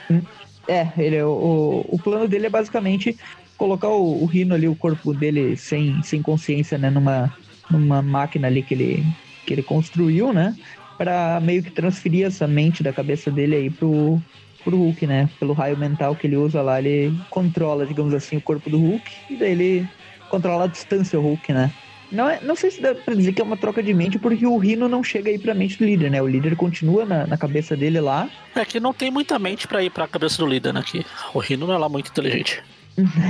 [0.67, 3.17] É, ele, é o, o plano dele é basicamente
[3.57, 7.34] colocar o, o Rino ali, o corpo dele sem, sem consciência, né, numa,
[7.71, 9.05] numa máquina ali que ele,
[9.45, 10.53] que ele construiu, né,
[10.97, 14.21] para meio que transferir essa mente da cabeça dele aí pro,
[14.64, 18.41] pro Hulk, né, pelo raio mental que ele usa lá, ele controla, digamos assim, o
[18.41, 19.88] corpo do Hulk e daí ele
[20.30, 21.72] controla a distância o Hulk, né.
[22.11, 24.45] Não, é, não sei se dá pra dizer que é uma troca de mente, porque
[24.45, 26.22] o Rino não chega aí pra mente do líder, né?
[26.22, 29.82] O líder continua na, na cabeça dele lá, É que não tem muita mente pra
[29.84, 30.84] ir pra cabeça do líder, né?
[30.86, 31.03] Que
[31.34, 32.61] o Rino não é lá muito inteligente.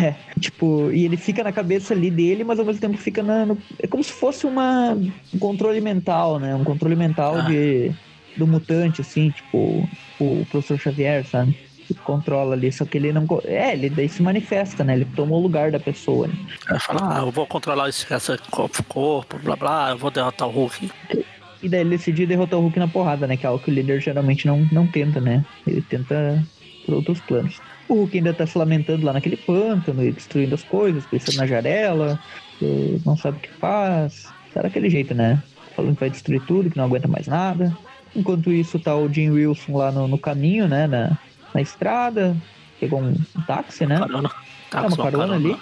[0.04, 3.46] É, tipo, e ele fica na cabeça ali dele, mas ao mesmo tempo fica na.
[3.46, 4.92] no- é como se fosse uma,
[5.34, 6.54] um controle mental, né?
[6.54, 7.42] Um controle mental Ah.
[7.44, 7.90] de,
[8.38, 9.88] do mutante, assim, tipo,
[10.20, 11.58] o professor Xavier, sabe?
[11.88, 13.28] Que controla ali, só que ele não.
[13.44, 14.94] É, ele daí se manifesta, né?
[14.94, 16.28] Ele toma o lugar da pessoa.
[16.28, 16.34] Né?
[16.68, 20.48] Aí fala, ah, eu vou controlar esse, esse corpo, corpo, blá blá, eu vou derrotar
[20.48, 20.90] o Hulk.
[21.62, 23.36] E daí ele decide derrotar o Hulk na porrada, né?
[23.36, 25.46] Que é algo que o líder geralmente não, não tenta, né?
[25.68, 26.42] Ele tenta
[26.86, 27.62] por outros planos.
[27.88, 31.48] O Hulk ainda tá se lamentando lá naquele pântano e destruindo as coisas, pensando na
[31.48, 32.20] jarela,
[33.06, 34.26] não sabe o que faz.
[34.54, 35.42] Tá daquele jeito, né?
[35.76, 37.76] Falando que vai destruir tudo, que não aguenta mais nada.
[38.16, 40.88] Enquanto isso, tá o Jim Wilson lá no, no caminho, né?
[40.88, 41.18] Na,
[41.54, 42.36] na estrada.
[42.80, 43.98] Pegou um, um táxi, né?
[44.00, 44.30] Carona.
[44.70, 45.56] Tá É com uma sua carona ali.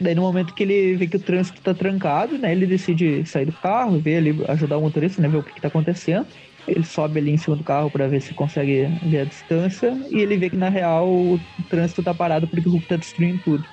[0.00, 2.52] Daí no momento que ele vê que o trânsito tá trancado, né?
[2.52, 5.28] Ele decide sair do carro, ver ali, ajudar o motorista, né?
[5.28, 6.26] Ver o que, que tá acontecendo.
[6.66, 9.96] Ele sobe ali em cima do carro pra ver se consegue ver a distância.
[10.10, 11.40] E ele vê que na real o
[11.70, 13.64] trânsito tá parado porque o Hulk tá destruindo tudo.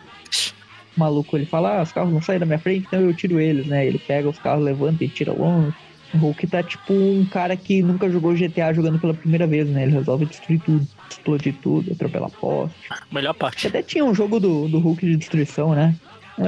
[0.96, 3.40] O maluco ele fala, ah, os carros não saem da minha frente, então eu tiro
[3.40, 3.86] eles, né?
[3.86, 5.76] Ele pega os carros, levanta e tira longe.
[6.14, 9.84] O Hulk tá tipo um cara que nunca jogou GTA jogando pela primeira vez, né?
[9.84, 12.76] Ele resolve destruir tudo, explodir tudo, atropelar poste.
[13.12, 13.68] Melhor parte.
[13.68, 15.96] Até tinha um jogo do, do Hulk de destruição, né?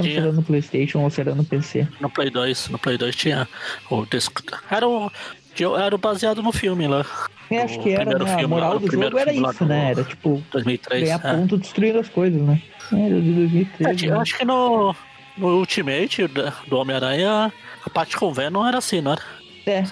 [0.02, 0.20] Tinha.
[0.20, 1.88] era no Playstation ou se era no PC.
[2.02, 3.48] No Play 2, no Play 2 tinha
[3.90, 4.06] o.
[4.70, 5.10] Era o,
[5.80, 7.06] era o baseado no filme lá.
[7.50, 8.34] Eu acho O que era, né?
[8.44, 9.92] A moral lá, o do jogo era isso, do- né?
[9.92, 11.04] Era tipo 2003.
[11.04, 11.34] ganhar é.
[11.36, 12.62] ponto destruindo as coisas, né?
[12.92, 14.06] Era de É, 2013.
[14.08, 14.22] eu né?
[14.22, 14.94] acho que no,
[15.38, 16.28] no Ultimate
[16.68, 17.54] do Homem-Aranha,
[17.86, 19.22] a parte com Venom era assim, não era?
[19.68, 19.84] É,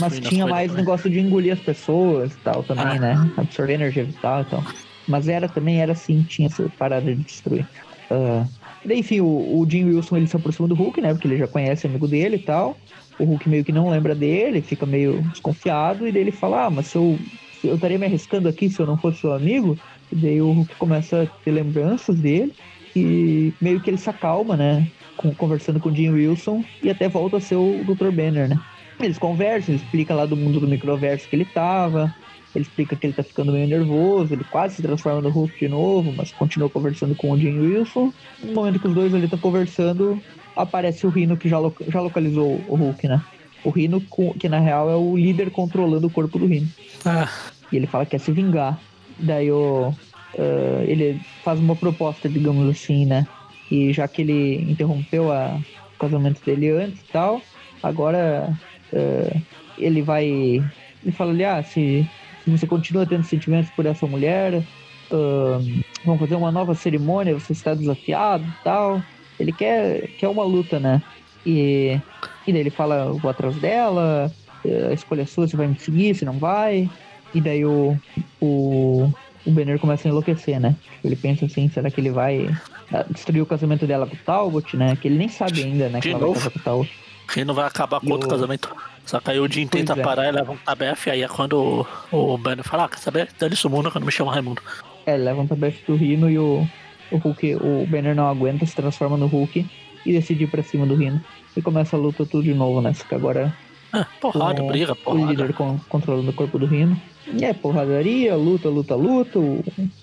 [0.00, 2.98] mas tinha mais negócio de engolir as pessoas e tal também, Ah.
[2.98, 3.30] né?
[3.36, 4.64] Absorver energia vital e tal.
[5.06, 7.66] Mas era também, era assim, tinha essa parada de destruir.
[8.10, 8.44] Ah,
[8.84, 11.12] daí, enfim, o, o Jim Wilson ele se aproxima do Hulk, né?
[11.12, 12.76] Porque ele já conhece amigo dele e tal.
[13.18, 16.70] O Hulk meio que não lembra dele, fica meio desconfiado, e daí ele fala, ah,
[16.70, 17.18] mas se eu,
[17.64, 19.78] eu estaria me arriscando aqui se eu não fosse seu amigo.
[20.10, 22.52] E daí o Hulk começa a ter lembranças dele,
[22.96, 24.86] e meio que ele se acalma, né?
[25.16, 28.10] Com- conversando com o Jim Wilson, e até volta a ser o Dr.
[28.10, 28.58] Banner, né?
[29.00, 32.12] Eles conversam, ele explica lá do mundo do microverso que ele tava.
[32.54, 35.68] Ele explica que ele tá ficando meio nervoso, ele quase se transforma no Hulk de
[35.68, 38.12] novo, mas continua conversando com o Jim Wilson.
[38.42, 40.20] No momento que os dois ali estão conversando,
[40.56, 43.22] aparece o Rino que já, lo- já localizou o Hulk, né?
[43.62, 44.02] O Rino,
[44.40, 46.66] que na real é o líder controlando o corpo do Rino.
[47.04, 47.28] Ah,
[47.70, 48.80] E ele fala que quer se vingar.
[49.18, 49.92] Daí o,
[50.38, 53.26] ah, ele faz uma proposta, digamos assim, né?
[53.70, 55.60] E já que ele interrompeu a-
[55.94, 57.42] o casamento dele antes e tal,
[57.82, 58.58] agora
[58.94, 59.40] ah,
[59.78, 60.26] ele vai.
[60.26, 62.08] Ele fala ali, ah, se,
[62.44, 64.62] se você continua tendo sentimentos por essa mulher,
[65.10, 65.60] ah,
[66.04, 69.02] vamos fazer uma nova cerimônia, você está desafiado e tal.
[69.38, 71.02] Ele quer, quer uma luta, né?
[71.46, 71.98] E,
[72.46, 74.32] e daí ele fala, eu vou atrás dela,
[74.64, 76.90] eh, a escolha é sua, você vai me seguir, se não vai.
[77.34, 77.96] E daí o,
[78.40, 79.12] o,
[79.46, 80.74] o Banner começa a enlouquecer, né?
[81.04, 82.48] Ele pensa assim, será que ele vai
[82.92, 84.96] ah, destruir o casamento dela com o Talbot, né?
[84.96, 86.00] Que ele nem sabe ainda, né?
[86.00, 86.90] Que ela vai casar com o Talbot.
[87.28, 88.74] Rino vai acabar com E outro o- casamento.
[89.04, 89.96] Só que aí o Jim tenta é.
[90.02, 93.28] parar e leva um tabefe, aí é quando o, o Banner fala, ah, quer saber?
[93.38, 94.60] Dane-se o mundo quando me chama Raimundo.
[95.06, 96.66] É, leva um tabefe do Rino e o,
[97.10, 99.64] o Hulk, o Banner não aguenta, se transforma no Hulk
[100.04, 101.20] e decide ir pra cima do Rino.
[101.56, 102.92] E começa a luta tudo de novo, né?
[102.94, 103.54] Só que agora
[103.92, 105.30] Ah, porrada, com briga, o porrada.
[105.30, 107.00] líder con- controlando o corpo do Rino.
[107.32, 109.38] E é porradaria, luta, luta, luta.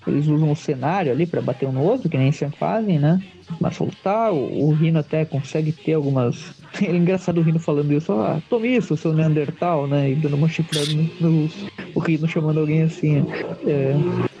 [0.06, 3.20] Eles usam o cenário ali pra bater um no outro, que nem sempre fazem, né?
[3.60, 6.54] Mas lutar, o, Rino até consegue ter algumas.
[6.82, 10.10] É engraçado o Rino falando isso, ah, tome isso, seu Neandertal, né?
[10.10, 11.50] E dando uma chifrada no, no
[11.94, 13.24] o Rino chamando alguém assim.
[13.66, 13.94] É,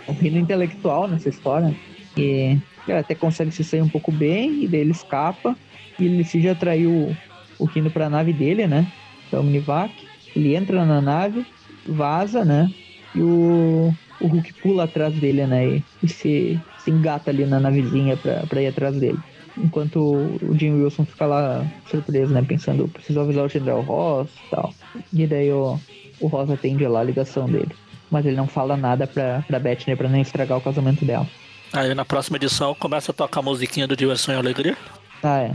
[0.06, 1.74] o Rino intelectual nessa história.
[2.14, 5.56] E ele até consegue se sair um pouco bem, e daí ele escapa.
[5.98, 7.16] E ele decide atrair o,
[7.58, 8.86] o Rino pra nave dele, né?
[9.30, 9.94] Que é o Omnivac.
[10.34, 11.46] Ele entra na nave,
[11.88, 12.70] vaza, né?
[13.14, 15.66] E o, o Hulk pula atrás dele, né?
[15.66, 19.18] E, e se, se engata ali na navezinha pra, pra ir atrás dele.
[19.56, 22.42] Enquanto o Jim Wilson fica lá surpreso, né?
[22.46, 24.74] Pensando, preciso avisar o General Ross e tal.
[25.12, 25.80] E daí o,
[26.20, 27.74] o Ross atende lá a ligação dele.
[28.10, 31.26] Mas ele não fala nada pra, pra Bethany pra não estragar o casamento dela.
[31.72, 34.76] Aí na próxima edição começa a tocar a musiquinha do Diversão e Alegria.
[35.22, 35.52] Ah, é.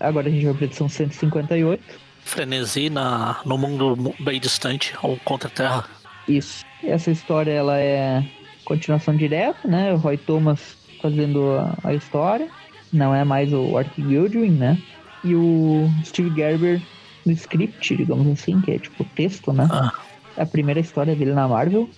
[0.00, 2.03] Agora a gente vai pra edição 158.
[2.24, 5.84] Frenesi na, no mundo bem distante, ou contra a Terra.
[6.26, 6.64] Isso.
[6.82, 8.24] Essa história ela é
[8.64, 9.92] continuação direta, né?
[9.92, 12.48] O Roy Thomas fazendo a, a história.
[12.92, 14.78] Não é mais o Art Goodwin, né?
[15.22, 16.80] E o Steve Gerber
[17.26, 19.66] no script, digamos assim, que é tipo texto, né?
[19.70, 19.92] Ah,
[20.36, 21.88] É a primeira história dele na Marvel,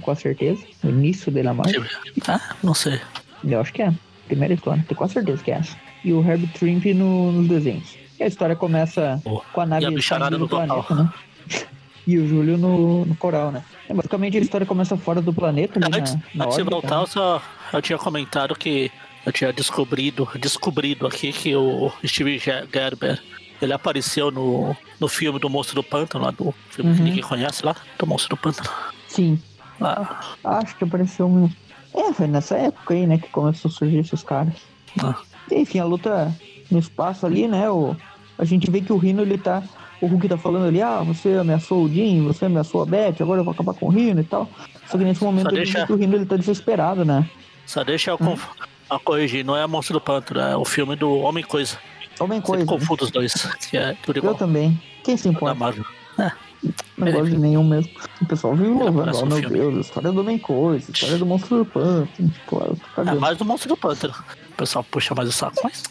[0.00, 0.62] com certeza.
[0.84, 1.84] O início dele na Marvel.
[2.28, 3.00] ah, não sei.
[3.44, 3.92] Eu acho que é.
[4.26, 5.76] Primeira história, tenho quase certeza que é essa.
[6.04, 7.96] E o Herbert Trimp no, nos desenhos.
[8.18, 10.82] E a história começa Oh, com a nave a do no total.
[10.84, 11.12] planeta, né?
[12.06, 13.62] e o Júlio no, no coral, né?
[13.88, 16.70] É, basicamente a história começa fora do planeta, ali Antes, na, na antes de órbita,
[16.70, 17.02] voltar, né?
[17.02, 17.42] eu, só,
[17.72, 18.90] eu tinha comentado que
[19.24, 23.20] eu tinha descobrido, descobrido aqui que o Steve Ge- Gerber
[23.60, 27.04] ele apareceu no, no filme do Monstro do Pântano, lá do filme que Uhum.
[27.08, 28.68] ninguém conhece lá, do Monstro do Pântano.
[29.08, 29.38] Sim,
[29.80, 31.54] Ah, acho que apareceu mesmo.
[31.94, 34.54] É, foi nessa época aí, né, que começou a surgir esses caras.
[35.02, 35.14] ah.
[35.50, 36.32] Enfim, a luta
[36.70, 37.68] no espaço ali, né?
[37.70, 37.96] O,
[38.38, 39.62] a gente vê que o Rino, ele tá.
[40.00, 43.40] O Hulk tá falando ali, ah, você ameaçou o Jim, você ameaçou a Beth, agora
[43.40, 44.46] eu vou acabar com o Rino e tal.
[44.88, 47.28] Só que nesse momento a deixa- vê que o Rino ele tá desesperado, né?
[47.64, 48.18] Só deixa eu
[48.90, 51.78] a corrigir, não é Monstro do Pântano, é o filme do Homem Coisa.
[52.20, 52.64] Homem Sempre coisa.
[52.64, 52.70] né?
[52.78, 53.32] confundo os dois,
[53.70, 54.34] que é tudo Eu igual.
[54.34, 54.80] também.
[55.02, 55.54] Quem se importa?
[55.54, 55.84] Marvel.
[56.96, 57.90] Não gosto de nenhum mesmo.
[58.20, 59.58] O pessoal viu louvando, oh meu filme.
[59.58, 62.08] Deus, a história do Homem Coisa, a história do Monstro do Pântano.
[62.52, 64.14] Eu tô É mais do Monstro do Pântano.
[64.50, 65.82] O pessoal puxa mais o saco, mas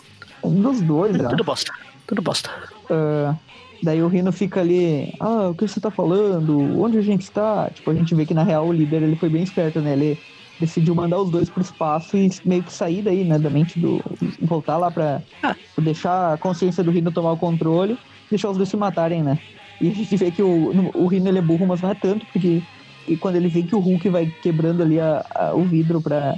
[0.43, 1.27] Um dos dois, né?
[1.29, 1.71] tudo bosta.
[2.07, 2.49] Tudo bosta.
[2.89, 3.35] Ah,
[3.81, 6.79] daí o Rino fica ali, ah, o que você tá falando?
[6.81, 7.69] Onde a gente está?
[7.73, 9.93] Tipo, a gente vê que na real o líder ele foi bem esperto, né?
[9.93, 10.19] Ele
[10.59, 13.37] decidiu mandar os dois pro espaço e meio que sair daí, né?
[13.39, 14.01] Da mente do.
[14.41, 15.55] voltar lá pra, Ah.
[15.79, 17.97] deixar a consciência do Rino tomar o controle,
[18.29, 19.37] deixar os dois se matarem, né?
[19.81, 22.25] E a gente vê que o, o Rino ele é burro, mas não é tanto,
[22.31, 22.61] porque
[23.07, 26.35] e quando ele vê que o Hulk vai quebrando ali a- a- o vidro pra,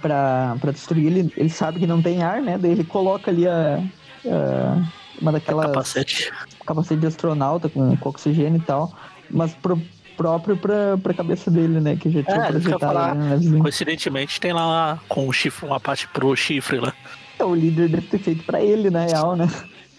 [0.00, 2.58] pra, pra destruir, ele, ele sabe que não tem ar, né?
[2.58, 3.82] Daí ele coloca ali a.
[4.26, 4.82] a-
[5.20, 6.30] uma daquelas Capacete.
[6.66, 8.92] capacete de astronauta com, com oxigênio e tal,
[9.30, 9.80] mas pro,
[10.14, 11.96] próprio pra, pra cabeça dele, né?
[11.96, 13.14] Que já tinha É, projetado falar.
[13.14, 13.38] né.
[13.58, 16.92] Coincidentemente tem lá com o chifre, uma parte pro chifre lá.
[17.38, 19.48] É, o líder deve ter feito pra ele, na real, né?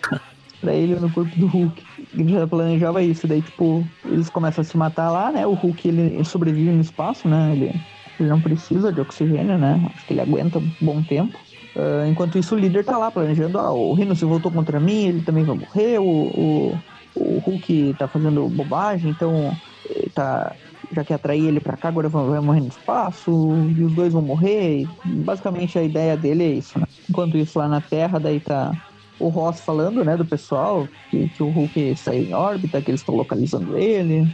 [0.62, 1.84] pra ele no corpo do Hulk.
[2.14, 5.48] Ele já planejava isso, daí, tipo, eles começam a se matar lá, né?
[5.48, 7.52] O Hulk, ele, ele sobrevive no espaço, né?
[7.54, 7.74] Ele,
[8.24, 9.82] ele não precisa de oxigênio, né?
[9.94, 11.40] Acho que ele aguenta um bom tempo.
[11.76, 15.06] Ah, enquanto isso, o líder tá lá planejando, ah, o Rino se voltou contra mim,
[15.06, 16.84] ele também vai morrer, o, o,
[17.16, 19.52] o Hulk tá fazendo bobagem, então
[19.90, 20.56] ele tá
[20.92, 24.22] já que atrair ele pra cá, agora vai morrer no espaço, e os dois vão
[24.22, 24.88] morrer.
[25.04, 26.86] Basicamente a ideia dele é isso, né?
[27.10, 28.74] Enquanto isso lá na Terra, daí tá
[29.20, 33.02] o Ross falando, né, do pessoal, que, que o Hulk saiu em órbita, que eles
[33.02, 34.28] estão localizando ele.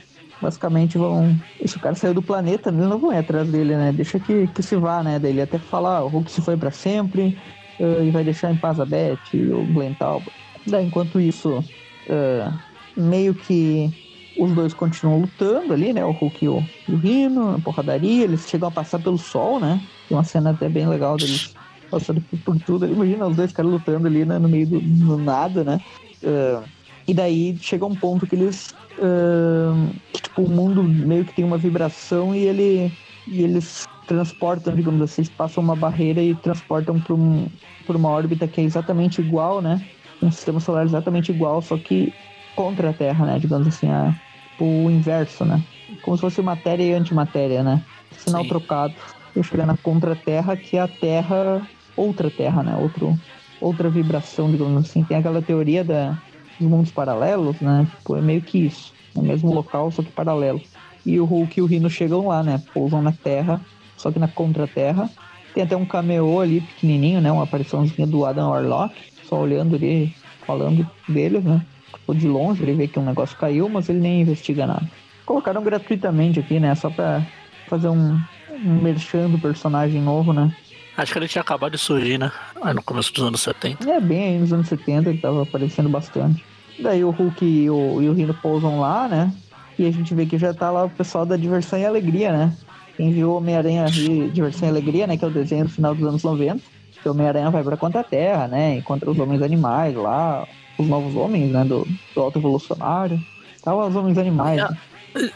[0.43, 1.39] Basicamente vão.
[1.61, 3.93] Esse cara saiu do planeta, eles não vão ir atrás dele, né?
[3.93, 5.17] Deixa que, que se vá, né?
[5.17, 7.37] Daí ele até fala, ah, o Hulk se foi pra sempre
[7.79, 10.29] eh, e vai deixar em paz a Beth e o Glenn Talbot.
[10.67, 11.63] Daí, enquanto isso,
[12.09, 12.51] eh,
[12.97, 13.89] meio que
[14.37, 16.03] os dois continuam lutando ali, né?
[16.03, 19.81] O Hulk e o, o Rino, na porradaria, eles chegam a passar pelo sol, né?
[20.09, 21.53] Tem uma cena até bem legal deles
[21.89, 22.85] passando por, por tudo.
[22.85, 25.79] Imagina os dois caras lutando ali né, no meio do, do nada, né?
[26.25, 26.63] Ah,
[27.07, 28.75] e daí chega um ponto que eles.
[29.01, 32.97] ah, que, tipo, o mundo meio que tem uma vibração e ele.
[33.25, 37.49] E eles transportam, digamos assim, eles passam uma barreira e transportam para um,
[37.85, 39.85] pra uma órbita que é exatamente igual, né?
[40.21, 42.13] Um sistema solar exatamente igual, só que
[42.55, 43.39] contra a Terra, né?
[43.39, 44.13] Digamos assim, a,
[44.59, 45.63] o inverso, né?
[46.01, 47.85] Como se fosse matéria e antimatéria, né?
[48.17, 48.47] Sinal Sim.
[48.47, 49.01] trocado.
[49.35, 52.75] E chega na contra-terra, que é a Terra, outra Terra, né?
[52.75, 53.19] Outro,
[53.59, 55.03] outra vibração, digamos assim.
[55.05, 56.17] Tem aquela teoria da,
[56.59, 57.87] dos mundos paralelos, né?
[57.97, 58.93] Tipo, é meio que isso.
[59.15, 60.61] No mesmo local, só que paralelo.
[61.05, 62.61] E o Hulk e o Rino chegam lá, né?
[62.73, 63.61] Pousam na Terra,
[63.97, 65.09] só que na contra-terra.
[65.53, 67.31] Tem até um cameo ali, pequenininho, né?
[67.31, 70.13] Uma apariçãozinha do Adam Warlock, só olhando ali,
[70.45, 71.61] falando deles, né?
[71.93, 74.89] Tipo, de longe, ele vê que um negócio caiu, mas ele nem investiga nada.
[75.25, 76.73] Colocaram gratuitamente aqui, né?
[76.75, 77.25] Só pra
[77.67, 80.51] fazer um, um merchan do personagem novo, né?
[80.95, 82.31] Acho que ele tinha acabado de surgir, né?
[82.61, 83.89] Aí no começo dos anos 70.
[83.89, 86.43] É bem aí nos anos 70 que tava aparecendo bastante.
[86.79, 89.31] Daí o Hulk e o, e o Rino pousam lá, né?
[89.77, 92.53] E a gente vê que já tá lá o pessoal da Diversão e Alegria, né?
[92.95, 95.17] Quem viu Homem-Aranha ri- Diversão e Alegria, né?
[95.17, 96.59] Que é o desenho do final dos anos 90.
[97.01, 98.75] Que o Homem-Aranha vai pra contra-terra, né?
[98.77, 101.63] Encontra os homens animais lá, os novos homens, né?
[101.65, 103.19] Do, do Alto Evolucionário.
[103.63, 104.57] Tava os homens animais.
[104.57, 104.77] né?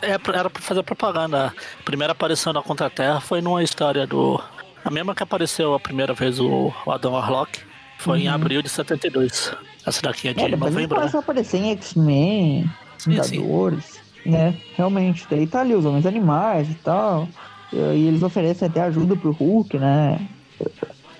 [0.01, 1.47] É, pra- era pra fazer propaganda.
[1.79, 4.39] A primeira aparição da Contra-Terra foi numa história do.
[4.87, 7.59] A mesma que apareceu a primeira vez o Adam Warlock.
[7.97, 9.53] Foi em abril de 72.
[9.85, 11.11] Essa daqui é de É, novembro, né?
[11.13, 12.69] aparecer em X-Men.
[13.05, 14.55] Vingadores, né?
[14.77, 17.27] Realmente, daí tá ali os homens animais e tal.
[17.73, 20.25] E eles oferecem até ajuda pro Hulk, né?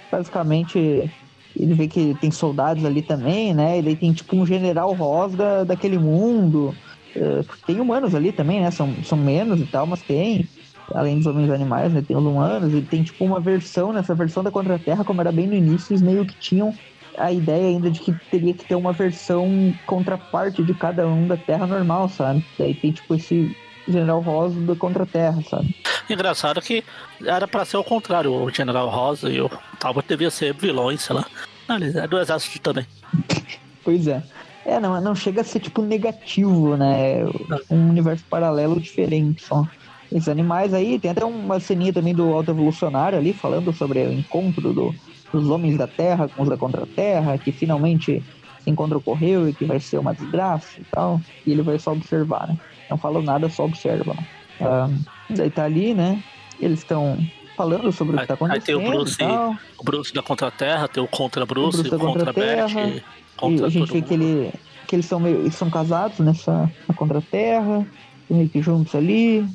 [0.10, 1.12] Basicamente,
[1.54, 3.80] ele vê que tem soldados ali também, né?
[3.80, 6.74] E daí tem tipo um general Rosga daquele mundo.
[7.14, 8.72] Eh, Tem humanos ali também, né?
[8.72, 10.48] São, são menos e tal, mas tem.
[10.94, 12.04] Além dos homens animais, né?
[12.06, 12.74] Tem os humanos.
[12.74, 16.02] E tem tipo uma versão, nessa versão da Contra-Terra, como era bem no início, eles
[16.02, 16.74] meio que tinham
[17.18, 21.36] a ideia ainda de que teria que ter uma versão contraparte de cada um da
[21.36, 22.46] Terra normal, sabe?
[22.58, 23.56] Daí tem tipo esse
[23.88, 25.76] General Rosa da Contra-Terra, sabe?
[26.10, 26.84] Engraçado que
[27.26, 28.32] era pra ser o contrário.
[28.32, 31.26] O General Rosa e o Talbot devia ser vilões, sei lá.
[31.68, 32.86] Ah, Eles é do exército também.
[33.84, 34.22] Pois é.
[34.66, 37.24] É, não, não chega a ser tipo negativo, né?
[37.72, 39.66] Um universo paralelo diferente só.
[40.12, 44.14] Esses animais aí, tem até uma ceninha também do Alto Evolucionário ali, falando sobre o
[44.14, 44.96] encontro do-
[45.34, 48.24] dos homens da Terra com os da Contra-Terra, que finalmente
[48.60, 51.20] esse encontro ocorreu e que vai ser uma desgraça e tal.
[51.46, 52.58] E ele vai só observar, né?
[52.90, 54.16] Não fala nada, só observa.
[54.62, 54.90] Ah,
[55.30, 56.24] daí tá ali, né?
[56.60, 57.18] Eles estão
[57.58, 59.58] falando sobre o que tá Aí- aí tem o acontecendo Bruce.
[59.78, 63.04] O Bruce da Contra-Terra, tem o Contra Bruce, O Bruce da contra Contra-Terra, Beth,
[63.36, 64.08] contra e a gente vê mundo.
[64.08, 64.54] que, ele,
[64.88, 67.86] que eles são meio, eles são casados nessa na Contra-Terra,
[68.30, 69.46] meio que juntos ali.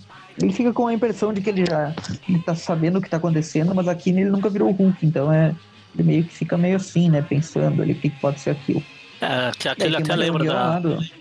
[0.41, 1.95] Ele fica com a impressão de que ele já
[2.29, 5.33] ele tá sabendo o que tá acontecendo, mas aqui ele nunca virou o Hulk, então
[5.33, 5.55] é.
[5.95, 7.21] Ele meio que fica meio assim, né?
[7.21, 8.83] Pensando ali o que, que pode ser aquilo.
[9.21, 10.81] É, que aquele até lembra da.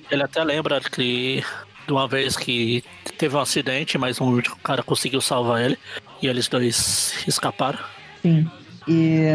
[0.10, 1.44] Ele até lembra que
[1.86, 2.84] de uma vez que
[3.18, 5.78] teve um acidente, mas um cara conseguiu salvar ele
[6.22, 7.80] e eles dois escaparam.
[8.22, 8.50] Sim.
[8.88, 9.26] E,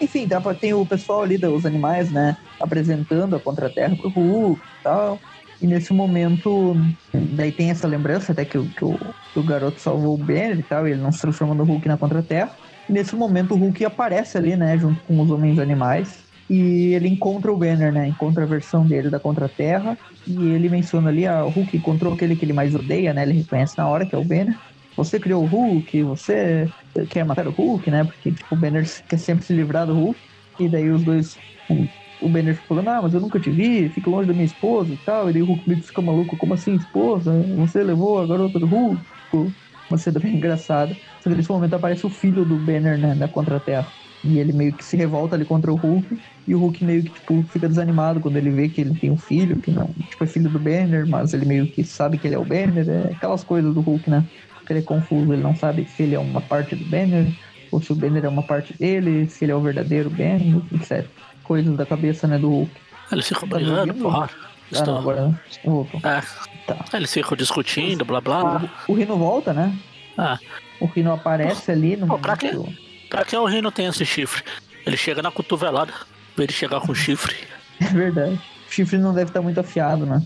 [0.00, 2.36] enfim, dá pra- tem o pessoal ali dos animais, né?
[2.60, 5.18] Apresentando a Contra-Terra pro Hulk e tal.
[5.60, 6.76] E nesse momento,
[7.12, 8.96] daí tem essa lembrança até que, que, o,
[9.32, 11.88] que o garoto salvou o Banner e tal, e ele não se transforma no Hulk
[11.88, 12.50] na Contra-Terra.
[12.88, 14.78] Nesse momento o Hulk aparece ali, né?
[14.78, 16.28] Junto com os homens animais.
[16.48, 18.08] E ele encontra o Banner, né?
[18.08, 19.98] Encontra a versão dele da Contra-Terra.
[20.26, 23.22] E ele menciona ali, ah, o Hulk encontrou aquele que ele mais odeia, né?
[23.22, 24.56] Ele reconhece na hora que é o Banner.
[24.96, 26.68] Você criou o Hulk, você
[27.10, 28.04] quer matar o Hulk, né?
[28.04, 30.18] Porque tipo, o Banner quer sempre se livrar do Hulk.
[30.58, 31.36] E daí os dois.
[32.20, 34.98] O, Banner falando, ah, mas eu nunca te vi, fica longe da minha esposa e
[34.98, 35.28] tal.
[35.30, 37.42] E daí o Hulk que fica maluco, como assim, esposa?
[37.56, 39.04] Você levou a garota do Hulk?
[39.88, 40.98] Uma cena bem engraçada.
[41.22, 43.92] Só que nesse momento aparece o filho do Banner, né, na Contra-Terra.
[44.22, 46.18] E ele meio que se revolta ali contra o Hulk.
[46.46, 49.16] E o Hulk meio que, tipo, fica desanimado quando ele vê que ele tem um
[49.16, 52.34] filho, que não, tipo, é filho do Banner, mas ele meio que sabe que ele
[52.34, 52.88] é o Banner.
[52.88, 54.26] É aquelas coisas do Hulk, né?
[54.68, 57.34] Ele é confuso, ele não sabe se ele é uma parte do Banner,
[57.70, 61.22] ou se o Banner é uma parte dele, se ele é o verdadeiro Banner, etc.
[61.48, 62.70] Coisas da cabeça, né, do Hulk.
[63.10, 64.28] Eles ficam brigando, porra.
[64.76, 65.98] Ah, não, agora voltou.
[66.04, 66.22] É,
[66.66, 66.76] Tá.
[66.92, 68.70] eles ficam discutindo, blá blá.
[68.86, 69.74] O, o Rino volta, né?
[70.16, 70.38] Ah,
[70.78, 72.50] O Rino aparece ali no Pô, pra quê?
[73.08, 74.44] pra que o Rino tem esse chifre?
[74.84, 75.92] Ele chega na cotovelada.
[76.34, 77.34] Pra ele chegar com chifre.
[77.80, 78.34] É verdade.
[78.68, 80.20] O chifre não deve estar muito afiado, né?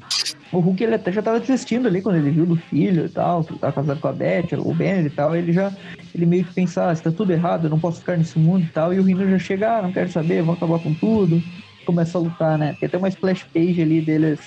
[0.53, 3.43] O Hulk ele até já tava desistindo ali quando ele viu do filho e tal,
[3.43, 5.35] que tava casado com a Beth, o Banner e tal.
[5.35, 5.73] Ele já,
[6.15, 8.69] ele meio que pensa, ah, está tudo errado, eu não posso ficar nesse mundo e
[8.69, 8.93] tal.
[8.93, 11.43] E o Rino já chega, ah, não quero saber, vou acabar com tudo.
[11.87, 12.77] Começa a lutar, né?
[12.79, 14.39] Tem até uma splash page ali deles,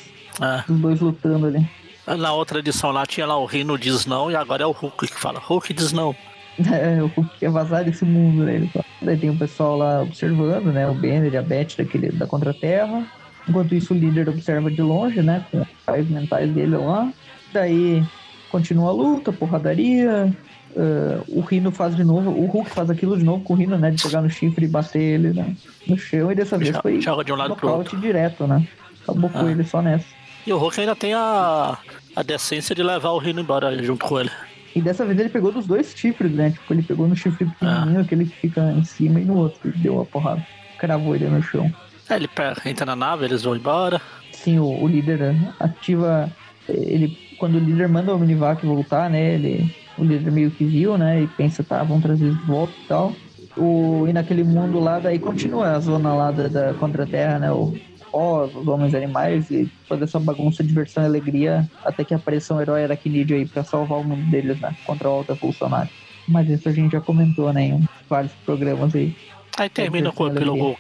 [0.42, 0.64] É.
[0.68, 1.68] dos dois lutando ali.
[2.06, 5.08] Na outra edição lá tinha lá o Rino diz não e agora é o Hulk
[5.08, 5.40] que fala.
[5.40, 6.16] Hulk diz não.
[6.72, 8.56] É, o Hulk quer vazar desse mundo, né?
[8.56, 8.86] Ele fala.
[9.02, 10.88] Daí tem o pessoal lá observando, né?
[10.88, 13.06] O Banner e a Beth daquele, da Contra-Terra.
[13.48, 15.46] Enquanto isso, o líder observa de longe, né?
[15.52, 17.12] Com os pais mentais dele lá.
[17.54, 18.04] Daí
[18.52, 20.34] continua a luta, porradaria.
[20.78, 23.78] ah, o Rino faz de novo, o Hulk faz aquilo de novo com o Rino,
[23.78, 23.92] né?
[23.92, 25.56] De pegar no chifre e bater ele né,
[25.88, 26.32] no chão.
[26.32, 28.68] E dessa vez foi joga de um lado pro nocaute direto, né?
[29.04, 29.52] Acabou com Ah.
[29.52, 30.06] ele só nessa.
[30.48, 31.78] E o Hulk ainda tem a,
[32.16, 34.30] a decência de levar o Rino embora junto com ele.
[34.76, 36.52] E dessa vez ele pegou dos dois chifres, né?
[36.52, 39.72] Tipo, ele pegou no chifre pequenininho, aquele que fica em cima, e no outro.
[39.78, 40.46] Deu a porrada.
[40.78, 41.72] Cravou ele no chão.
[42.10, 42.30] Aí ele
[42.66, 44.02] entra na nave, eles vão embora.
[44.32, 46.30] Sim, o, o líder ativa.
[46.68, 49.36] Ele, quando o líder manda o Minivac voltar, né?
[49.36, 51.24] Ele, o líder meio que viu, né?
[51.24, 53.14] E pensa, tá, vamos trazer de volta e tal.
[53.58, 57.52] O, e naquele mundo lá, daí continua a zona lá da, da Contra-Terra, né?
[57.52, 57.74] O
[58.18, 62.84] os homens animais e toda essa bagunça, diversão e alegria, até que apareça um herói
[62.84, 64.74] aracnídeo aí pra salvar o mundo deles, né?
[64.86, 65.90] Contra o Alta Evolucionário.
[66.28, 67.66] Mas isso a gente já comentou, né?
[67.66, 69.14] Em vários programas aí.
[69.58, 70.78] Aí termina com o epílogo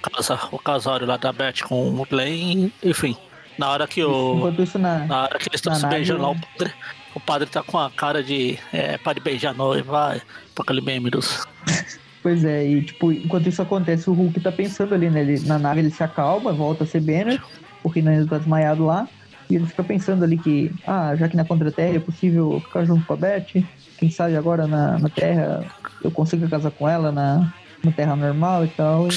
[0.52, 3.16] o, casório lá da Beth com o Glenn, enfim.
[3.58, 4.54] Na hora que o.
[4.60, 6.42] Isso, na, Na hora que eles estão se beijando lá, o né?
[6.58, 6.74] padre,
[7.16, 8.60] o padre tá com a cara de.
[8.74, 10.22] É, para de beijar a noiva, vai.
[10.54, 11.48] Pra aquele meme dos.
[12.26, 15.22] Pois é, e tipo, enquanto isso acontece, o Hulk tá pensando ali, né?
[15.22, 17.40] Ele, na nave ele se acalma, volta a ser Banner,
[17.84, 19.08] o Rino ainda tá desmaiado lá,
[19.48, 23.06] e ele fica pensando ali que, ah, já que na Contra-Terra é possível ficar junto
[23.06, 23.64] com a Beth,
[24.00, 25.64] quem sabe agora na, na Terra
[26.04, 27.54] eu consigo casar com ela na,
[27.86, 29.08] na Terra normal e tal.
[29.08, 29.12] E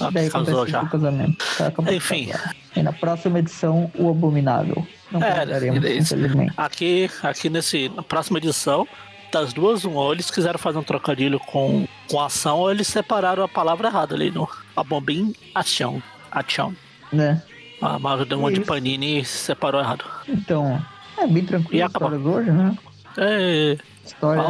[0.00, 0.28] Ah, Daí
[0.68, 0.82] já.
[0.82, 1.44] o casamento.
[1.56, 2.30] Tá, Enfim.
[2.74, 4.86] E na próxima edição, o Abominável.
[5.10, 6.52] Não É, é infelizmente.
[6.56, 8.88] Aqui, aqui nesse, na próxima edição,
[9.30, 13.44] das duas, um, ou eles quiseram fazer um trocadilho com, com ação, ou eles separaram
[13.44, 16.02] a palavra errada ali no a bombim ação.
[16.30, 16.74] Ação.
[17.12, 17.42] Né?
[17.80, 18.60] A Marvel deu uma de.
[18.60, 20.04] Panini e separou errado.
[20.28, 20.82] Então,
[21.18, 22.34] é bem E tranquilo as acabou.
[22.34, 22.76] hoje, né?
[23.18, 24.46] É, Histórias.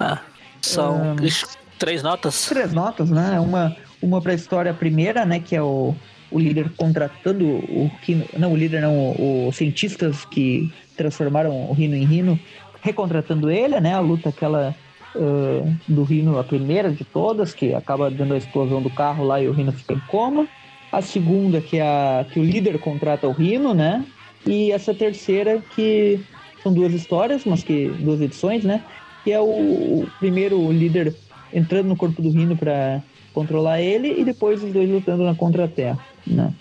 [0.00, 0.18] é,
[0.62, 1.16] são Ahn.
[1.82, 2.46] Três notas.
[2.46, 3.40] Três notas, né?
[3.40, 5.40] Uma, uma pra história primeira, né?
[5.40, 5.94] Que é o,
[6.30, 8.24] o líder contratando o Rino.
[8.38, 12.38] Não, o líder não, os cientistas que transformaram o Rino em Rino,
[12.80, 13.94] recontratando ele, né?
[13.94, 14.72] A luta aquela
[15.16, 19.42] ah, do Rino, a primeira de todas, que acaba dando a explosão do carro lá
[19.42, 20.46] e o Rino fica em coma.
[20.92, 24.04] A segunda, que é a que o líder contrata o Rino, né?
[24.46, 26.20] E essa terceira, que
[26.62, 28.84] são duas histórias, mas que duas edições, né?
[29.24, 31.12] Que é o, o primeiro líder
[31.52, 35.98] entrando no corpo do Rino para controlar ele e depois os dois lutando na contra-terra,
[36.26, 36.52] né?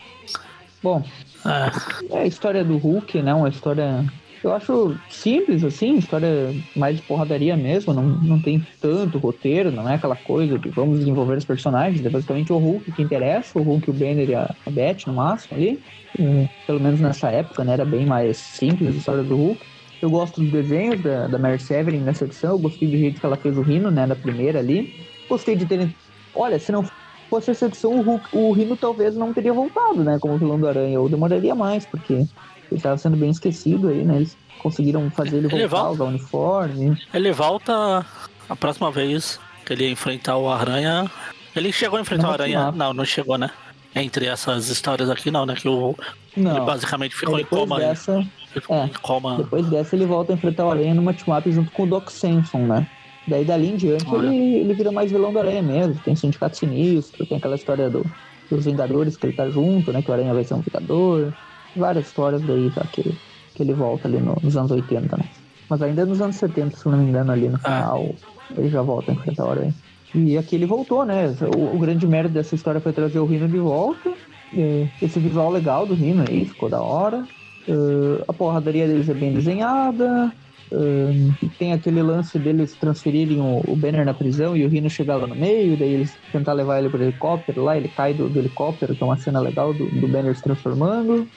[0.82, 1.04] Bom,
[1.46, 3.34] É, é a história do Hulk, né?
[3.34, 4.06] Uma história
[4.44, 9.88] eu acho simples, assim, história mais de porradaria mesmo, não, não tem tanto roteiro, não
[9.88, 13.62] é aquela coisa de vamos desenvolver os personagens, é basicamente o Hulk que interessa, o
[13.62, 15.80] Hulk, o Banner e a, a Beth no máximo ali.
[16.66, 17.74] Pelo menos nessa época, né?
[17.74, 19.62] Era bem mais simples a história do Hulk.
[20.02, 23.26] Eu gosto dos desenhos da, da Mary Severin nessa edição, eu gostei do jeito que
[23.26, 24.06] ela fez o Rino, né?
[24.06, 25.06] Na primeira ali.
[25.30, 25.94] Gostei de terem.
[26.34, 26.84] Olha, se não
[27.30, 30.18] fosse essa edição, o, Hulk, o Rino talvez não teria voltado, né?
[30.20, 32.28] Como vilão do Aranha, ou demoraria mais, porque ele
[32.72, 34.16] estava sendo bem esquecido aí, né?
[34.18, 35.92] Eles conseguiram fazer ele Ele voltar, volta.
[35.94, 36.98] usar o uniforme.
[37.14, 38.06] ele volta
[38.50, 41.10] a próxima vez que ele ia enfrentar o Aranha.
[41.56, 42.60] Ele chegou a enfrentar Não, o Aranha.
[42.66, 42.72] não.
[42.72, 43.50] Não, não chegou, né?
[43.94, 45.54] Entre essas histórias aqui, não, né?
[45.56, 45.96] Que o,
[46.36, 47.78] ele Não, basicamente ficou em coma.
[47.78, 48.32] dessa, ficou
[48.70, 48.90] é.
[49.02, 49.38] coma.
[49.38, 52.60] depois dessa ele volta a enfrentar o Aranha numa team-up junto com o Doc Samson,
[52.60, 52.88] né?
[53.28, 54.28] Daí dali em diante Olha.
[54.28, 55.96] ele, ele vira mais vilão do Aranha mesmo.
[56.04, 58.06] Tem Sindicato Sinistro, tem aquela história do,
[58.50, 60.02] dos Vingadores que ele tá junto, né?
[60.02, 61.32] Que o Aranha vai ser um Vingador.
[61.76, 62.84] Várias histórias daí, tá?
[62.92, 63.18] Que, ele-
[63.56, 65.26] que ele volta ali no- nos anos 80, né?
[65.70, 68.10] Mas ainda nos anos 70, se não me engano, ali no final,
[68.58, 69.74] ele já volta a enfrentar o Aranha.
[70.14, 71.34] E aqui ele voltou, né?
[71.56, 74.12] O, o grande mérito dessa história foi trazer o Rino de volta.
[74.54, 77.24] É, Esse visual legal do Rino aí, ficou da hora.
[77.68, 80.32] É, a porradaria deles é bem desenhada.
[80.72, 85.18] É, tem aquele lance deles transferirem o, o Banner na prisão e o Rino chegar
[85.18, 88.40] lá no meio, daí eles tentar levar ele pro helicóptero lá, ele cai do, do
[88.40, 91.28] helicóptero, que é uma cena legal do, do Banner se transformando.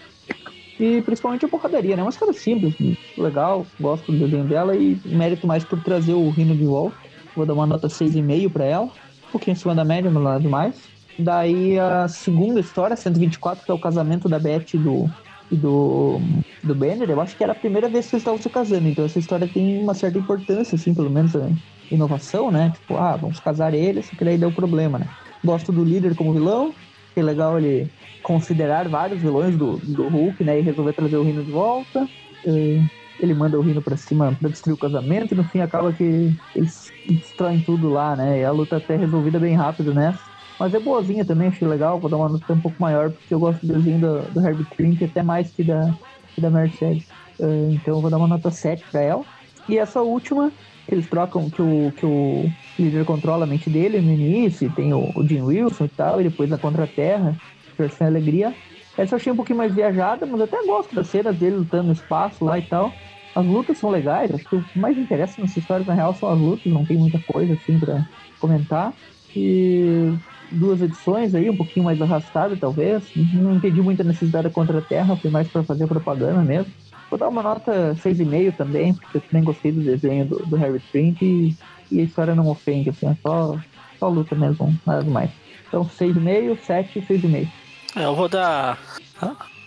[0.79, 2.03] E principalmente a porradaria, né?
[2.03, 2.75] Uma história simples,
[3.17, 6.97] legal, gosto do desenho dela e mérito mais por trazer o Rino de volta.
[7.35, 10.77] Vou dar uma nota 6,5 pra ela, um pouquinho acima da média, mas nada demais.
[11.19, 15.09] Daí a segunda história, 124, que é o casamento da Beth do,
[15.51, 18.51] e do, do Banner, eu acho que era a primeira vez que eles estavam se
[18.51, 21.51] casando, então essa história tem uma certa importância, assim, pelo menos a
[21.91, 22.71] inovação, né?
[22.71, 25.11] Tipo, ah, vamos casar eles, que daí deu problema, né?
[25.43, 26.75] Gosto do líder como vilão,
[27.15, 27.93] que é legal ele
[28.23, 30.59] considerar vários vilões do, do Hulk, né?
[30.59, 32.11] E resolver trazer o Rino de volta.
[32.45, 32.85] Eh,
[33.19, 36.35] Ele manda o Rino pra cima pra destruir o casamento e no fim acaba que
[36.55, 38.41] eles destroem tudo lá, né?
[38.41, 40.19] E a luta até é resolvida bem rápido, né?
[40.65, 42.01] Mas é boazinha também, achei legal.
[42.01, 44.65] Vou dar uma nota um pouco maior, porque eu gosto do desenho do, do Herbie
[44.65, 45.95] Trimp até mais que da,
[46.35, 47.07] que da Mercedes.
[47.39, 49.27] Eh, então eu vou dar uma nota 7 pra ela.
[49.69, 50.51] E essa última,
[50.89, 54.95] que eles trocam, que o, que o líder controla a mente dele no início, tem
[54.95, 57.37] o, o Jim Wilson e tal, e depois na Contra-Terra,
[57.79, 58.57] Versão Alegria.
[58.97, 61.93] Essa eu achei um pouquinho mais viajada, mas até gosto das cenas dele lutando no
[61.93, 62.97] espaço lá e tal.
[63.35, 66.31] As lutas são legais, acho que o que mais interessa nessa história, na real, são
[66.31, 68.03] as lutas, não tem muita coisa assim pra
[68.39, 68.95] comentar.
[69.35, 70.17] E
[70.55, 73.03] duas edições aí, um pouquinho mais arrastada, talvez.
[73.35, 76.73] Não entendi muita necessidade da Contra-Terra, foi mais pra fazer propaganda mesmo.
[77.11, 80.81] Vou dar uma nota 6,5 também, porque eu também gostei do desenho do, do Harry
[80.91, 81.55] Trent e,
[81.91, 83.59] e a história não ofende, assim, é só,
[83.99, 85.31] só luta mesmo, nada demais.
[85.69, 87.49] Então 6,5, 7 e 6,5.
[87.97, 88.79] É, eu vou dar.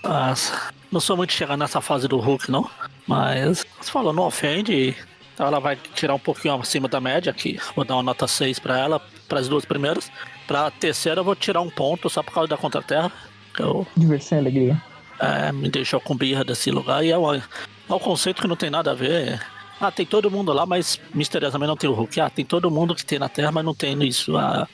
[0.03, 0.33] ah,
[0.91, 2.69] Não sou muito chegando nessa fase do Hulk, não.
[3.05, 4.95] Mas você falou, não ofende.
[5.33, 7.59] Então ela vai tirar um pouquinho acima da média aqui.
[7.75, 10.11] Vou dar uma nota 6 pra ela, para as duas primeiras.
[10.47, 13.11] Pra terceira eu vou tirar um ponto só por causa da Contra-Terra.
[13.59, 14.81] Eu, Diversão e alegria.
[15.19, 17.03] é, me deixou com birra desse lugar.
[17.03, 17.41] E é um, é
[17.89, 19.41] um conceito que não tem nada a ver.
[19.79, 22.19] Ah, tem todo mundo lá, mas misteriosamente não tem o Hulk.
[22.21, 24.35] Ah, tem todo mundo que tem na Terra, mas não tem isso.
[24.37, 24.67] Ah,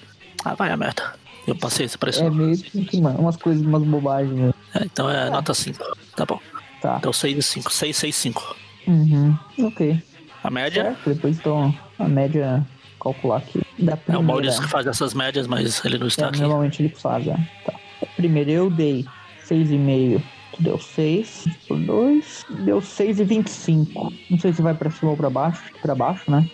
[0.45, 1.15] ah vai a merda.
[1.45, 2.31] Eu passei essa É pressão.
[2.31, 4.33] meio que umas coisas, umas bobagens.
[4.33, 4.53] Né?
[4.75, 5.77] É, então é nota 5.
[6.15, 6.39] Tá bom.
[6.81, 6.97] Tá.
[6.99, 7.71] Então 6 e 5.
[7.73, 8.55] 6, 6, 5.
[8.87, 9.37] Uhum.
[9.59, 10.01] Ok.
[10.43, 12.65] A média Certo, depois então a média
[13.03, 13.61] calcular aqui.
[13.79, 14.23] Da é o primeira.
[14.27, 16.39] Maurício que faz essas médias, mas ele não está É, aqui.
[16.41, 17.35] normalmente ele faz, é.
[17.65, 17.73] Tá.
[18.15, 19.05] Primeiro eu dei
[19.47, 20.21] 6,5.
[20.55, 22.45] Tu deu 6 por 2.
[22.59, 24.13] Deu 6,25.
[24.29, 25.63] Não sei se vai pra cima ou pra baixo.
[25.81, 26.47] Pra baixo, né?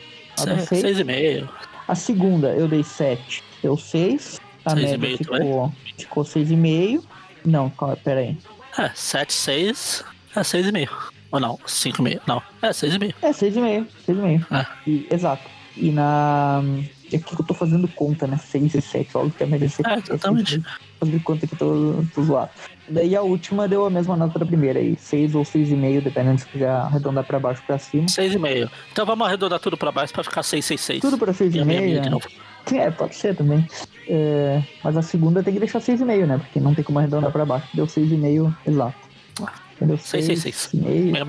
[0.45, 0.81] Deu seis.
[0.81, 1.49] 6 e meio.
[1.87, 3.43] A segunda eu dei 7.
[3.61, 4.39] Deu 6.
[4.65, 7.03] A Seis média ficou, ficou 6,5.
[7.45, 8.37] Não, calma, pera aí.
[8.77, 10.03] É, 7, 6.
[10.35, 10.89] É 6,5.
[11.31, 12.21] Ou não, 5,5.
[12.25, 13.13] Não, é 6,5.
[13.21, 13.85] É, 6,5.
[14.07, 14.45] 6,5.
[14.51, 14.65] É.
[14.89, 15.43] E, exato.
[15.75, 16.61] E na.
[17.07, 18.37] Aqui que eu tô fazendo conta, né?
[18.37, 20.61] 6 e 7, óbvio que a média é, exatamente.
[20.99, 22.51] Fazendo conta que eu tô, tô zoado.
[22.87, 26.45] Daí a última deu a mesma nota da primeira aí, 6 ou 6,5, dependendo se
[26.45, 28.05] quiser arredondar pra baixo ou pra cima.
[28.05, 28.69] 6,5.
[28.91, 31.01] Então vamos arredondar tudo pra baixo pra ficar 6, 6, 6.
[31.01, 31.65] Tudo pra 6,5.
[31.65, 32.79] Né?
[32.79, 33.67] É, pode ser também.
[34.07, 36.37] É, mas a segunda tem que deixar 6,5, né?
[36.37, 37.67] Porque não tem como arredondar pra baixo.
[37.73, 38.95] Deu 6,5 exato.
[39.75, 39.97] Entendeu?
[39.97, 40.21] 6,6.
[40.21, 40.55] 6, 6.
[40.55, 41.25] 6, mega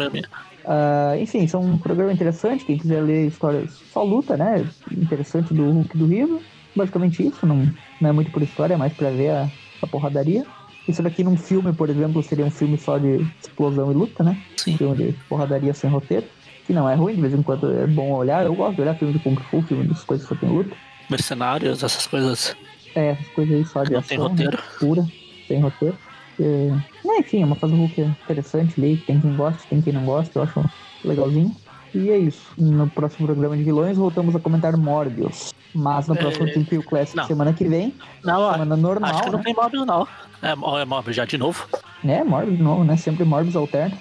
[0.70, 2.64] Uh, enfim, são um programa interessante.
[2.64, 4.64] Quem quiser ler histórias só luta, né?
[4.92, 6.40] Interessante do Hulk do Rio.
[6.76, 7.44] Basicamente isso.
[7.44, 7.68] Não,
[8.00, 9.50] não é muito por história, é mais pra ver a,
[9.82, 10.46] a porradaria.
[10.86, 14.40] Isso daqui num filme, por exemplo, seria um filme só de explosão e luta, né?
[14.56, 14.76] Sim.
[14.76, 16.26] Filme de porradaria sem roteiro.
[16.64, 18.46] Que não é ruim, de vez em quando é bom olhar.
[18.46, 20.70] Eu gosto de olhar filme de Kung Fu, filme das coisas que só tem luta.
[21.10, 22.56] Mercenários, essas coisas.
[22.94, 24.56] É, essas coisas aí só de não ação, tem roteiro.
[24.56, 24.62] Né?
[24.78, 25.06] pura,
[25.48, 25.98] sem roteiro.
[26.40, 26.72] É,
[27.08, 30.04] é, enfim, é uma fase do Hulk interessante ali, tem quem gosta, tem quem não
[30.04, 30.64] gosta, eu acho
[31.04, 31.54] legalzinho.
[31.94, 32.52] E é isso.
[32.56, 35.52] No próximo programa de vilões, voltamos a comentar Morbius.
[35.74, 37.24] Mas no É, próximo Team Pew Classic, não.
[37.26, 39.44] semana que vem, Não, semana normal, acho que não né?
[39.44, 40.06] tem Morbius, não.
[40.42, 41.66] É, é Morbius já de novo.
[42.04, 42.96] É, Morbius de novo, né?
[42.96, 43.96] Sempre Morbius alterna.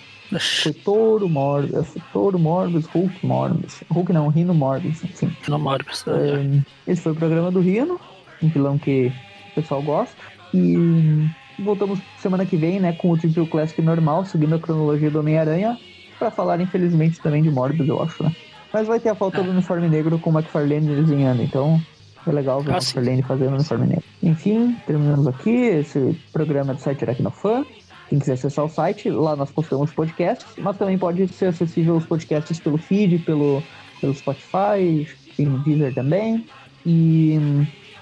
[0.62, 3.82] Foi Touro Morbius, Touro Morbius, Hulk Morbius.
[3.90, 5.36] Hulk não, Rino Morbius, enfim.
[5.48, 6.06] Não Morbius.
[6.08, 8.00] É, Esse foi o programa do Rino,
[8.42, 9.12] um vilão que
[9.52, 10.16] o pessoal gosta.
[10.54, 11.28] E
[11.64, 15.78] voltamos semana que vem, né, com o Triple Classic normal, seguindo a cronologia do Homem-Aranha,
[16.18, 18.32] pra falar, infelizmente, também de Morbius, eu acho, né?
[18.74, 19.44] Mas vai ter a falta É.
[19.44, 21.82] do uniforme negro com o McFarlane desenhando, então
[22.28, 22.98] é legal ver o Ah, sim.
[22.98, 24.04] McFarlane fazendo o uniforme negro.
[24.22, 27.66] Enfim, terminamos aqui esse programa do site Aracnofan.
[28.10, 32.06] Quem quiser acessar o site, lá nós postamos podcasts, mas também pode ser acessível os
[32.06, 33.62] podcasts pelo feed, pelo,
[34.02, 35.08] pelo Spotify,
[35.38, 36.46] tem Deezer também.
[36.86, 37.38] E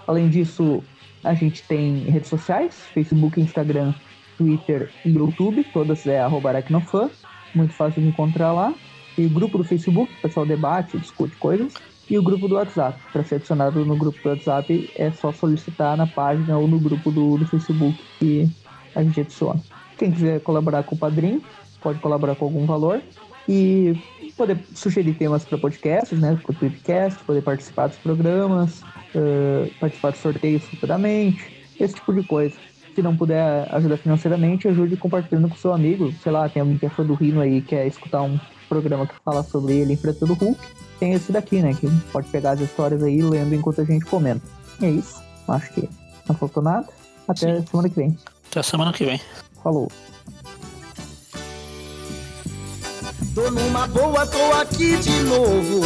[0.08, 0.82] além disso,
[1.24, 3.93] a gente tem redes sociais, Facebook, Instagram,
[4.38, 7.09] Twitter e YouTube, todas é arroba aracnofan,
[7.53, 8.74] muito fácil de encontrar lá.
[9.18, 11.74] E o grupo do Facebook, o pessoal debate, discute coisas.
[12.09, 12.99] E o grupo do WhatsApp.
[13.11, 17.11] Para ser adicionado no grupo do WhatsApp é só solicitar na página ou no grupo
[17.11, 18.49] do, do Facebook que
[18.95, 19.59] a gente adiciona.
[19.97, 21.41] Quem quiser colaborar com o Padrim,
[21.82, 23.01] pode colaborar com algum valor.
[23.48, 24.00] E
[24.38, 26.38] poder sugerir temas para podcasts, né?
[26.41, 28.84] Para o Tweetcast, poder participar dos programas,
[29.16, 32.56] eh, participar de sorteios futuramente, esse tipo de coisa.
[32.93, 36.12] Se não puder ajudar financeiramente, ajude compartilhando com seu amigo.
[36.24, 38.39] Sei lá, tem alguém que é fã do Rino aí, quer escutar um
[38.70, 40.60] programa que fala sobre ele enfrentando o Hulk.
[41.00, 41.74] Tem esse daqui, né?
[41.74, 44.41] Que pode pegar as histórias aí lendo enquanto a gente comenta.
[44.82, 45.22] E é isso.
[45.48, 45.89] Acho que
[46.28, 46.88] não faltou nada.
[47.28, 48.18] Até semana que vem.
[48.50, 49.20] Até semana que vem.
[49.64, 49.91] Falou.
[53.38, 55.81] Tô numa boa, tô aqui de novo.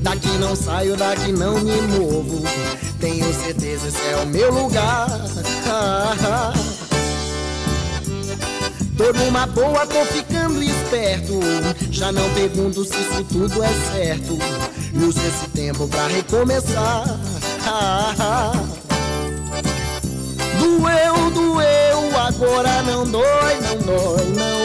[0.00, 2.42] Daqui não saio, daqui não me movo.
[2.98, 5.06] Tenho certeza esse é o meu lugar.
[8.96, 11.40] Tô numa boa, tô ficando esperto.
[11.90, 14.38] Já não pergunto se isso tudo é certo.
[14.94, 17.04] E esse tempo pra recomeçar.
[20.58, 24.63] Doeu, doeu, agora não dói, não dói, não.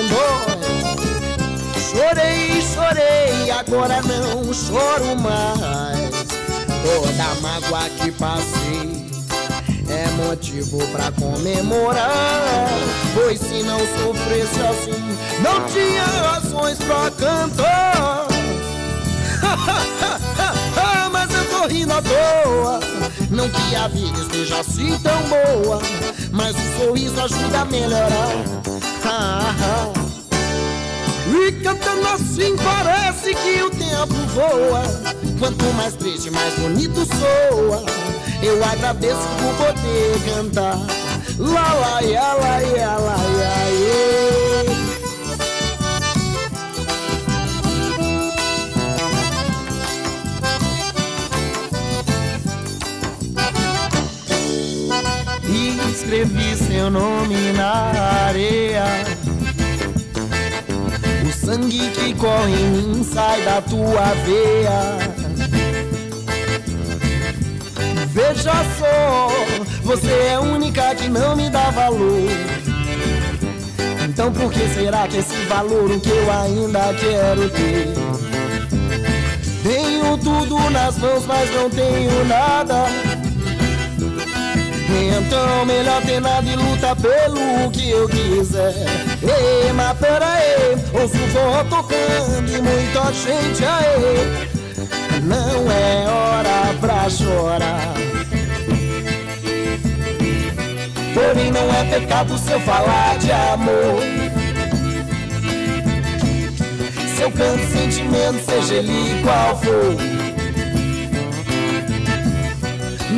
[2.09, 6.09] Chorei, chorei, agora não choro mais.
[6.81, 9.05] Toda mágoa que passei
[9.87, 12.67] é motivo pra comemorar.
[13.13, 18.27] Pois se não sofresse assim, não tinha razões pra cantar.
[21.11, 22.79] Mas eu tô rindo à toa.
[23.29, 25.79] Não que a vida esteja assim tão boa,
[26.31, 28.69] mas o sorriso ajuda a melhorar.
[31.31, 34.83] E cantando assim parece que o tempo voa.
[35.37, 37.83] Quanto mais triste, mais bonito soa.
[38.41, 40.77] Eu agradeço por poder cantar.
[41.37, 42.48] Lá, lá, ia, lá,
[61.87, 64.99] que corre em mim sai da tua veia.
[68.07, 69.29] Veja só,
[69.83, 72.29] você é a única que não me dá valor.
[74.03, 77.93] Então por que será que esse valor o que eu ainda quero ter?
[79.63, 82.85] Tenho tudo nas mãos, mas não tenho nada.
[84.89, 88.73] Então melhor ter nada e luta pelo que eu quiser.
[89.21, 94.49] Ei, mas peraí, ouço o forró tocando e muita gente aí
[95.23, 97.93] Não é hora pra chorar.
[101.13, 104.01] Porém não é pecado se eu falar de amor.
[107.15, 110.18] Se eu canto sentimento, seja ele qual for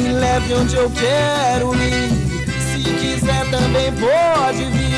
[0.02, 2.10] Me leve onde eu quero ir
[2.60, 4.92] Se quiser também pode vir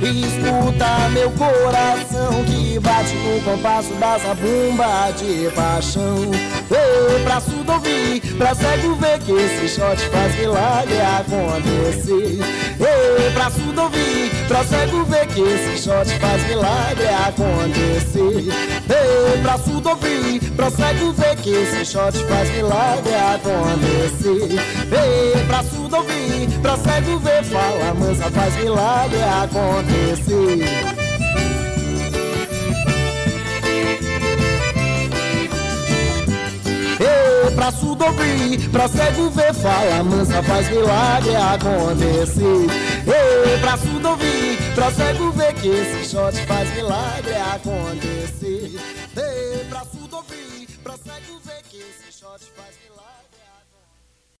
[0.00, 6.30] e escuta meu coração que bate no compasso dessa bomba de paixão.
[6.70, 12.38] Ei, pra surdo ouvir, pra cego ver que esse shot faz milagre acontecer.
[12.78, 18.48] Ei, pra surdo ouvir, pra cego ver que esse shot faz milagre acontecer.
[18.88, 24.58] Ei, pra surdo ouvir, pra cego ver que esse shot faz milagre acontecer.
[24.90, 30.58] Ei, pra surdo ouvir, pra cego ver, fala mansa, faz milagre acontecer.
[37.00, 42.87] Ei, pra surdo ouvir, pra cego ver, fala mansa, faz milagre acontecer.
[43.06, 48.80] Ei, pra surdo ouvir, pra cego ver que esse shot faz milagre acontecer.
[49.16, 52.97] Ei, pra surdo ouvir, pra cego ver que esse shot faz milagre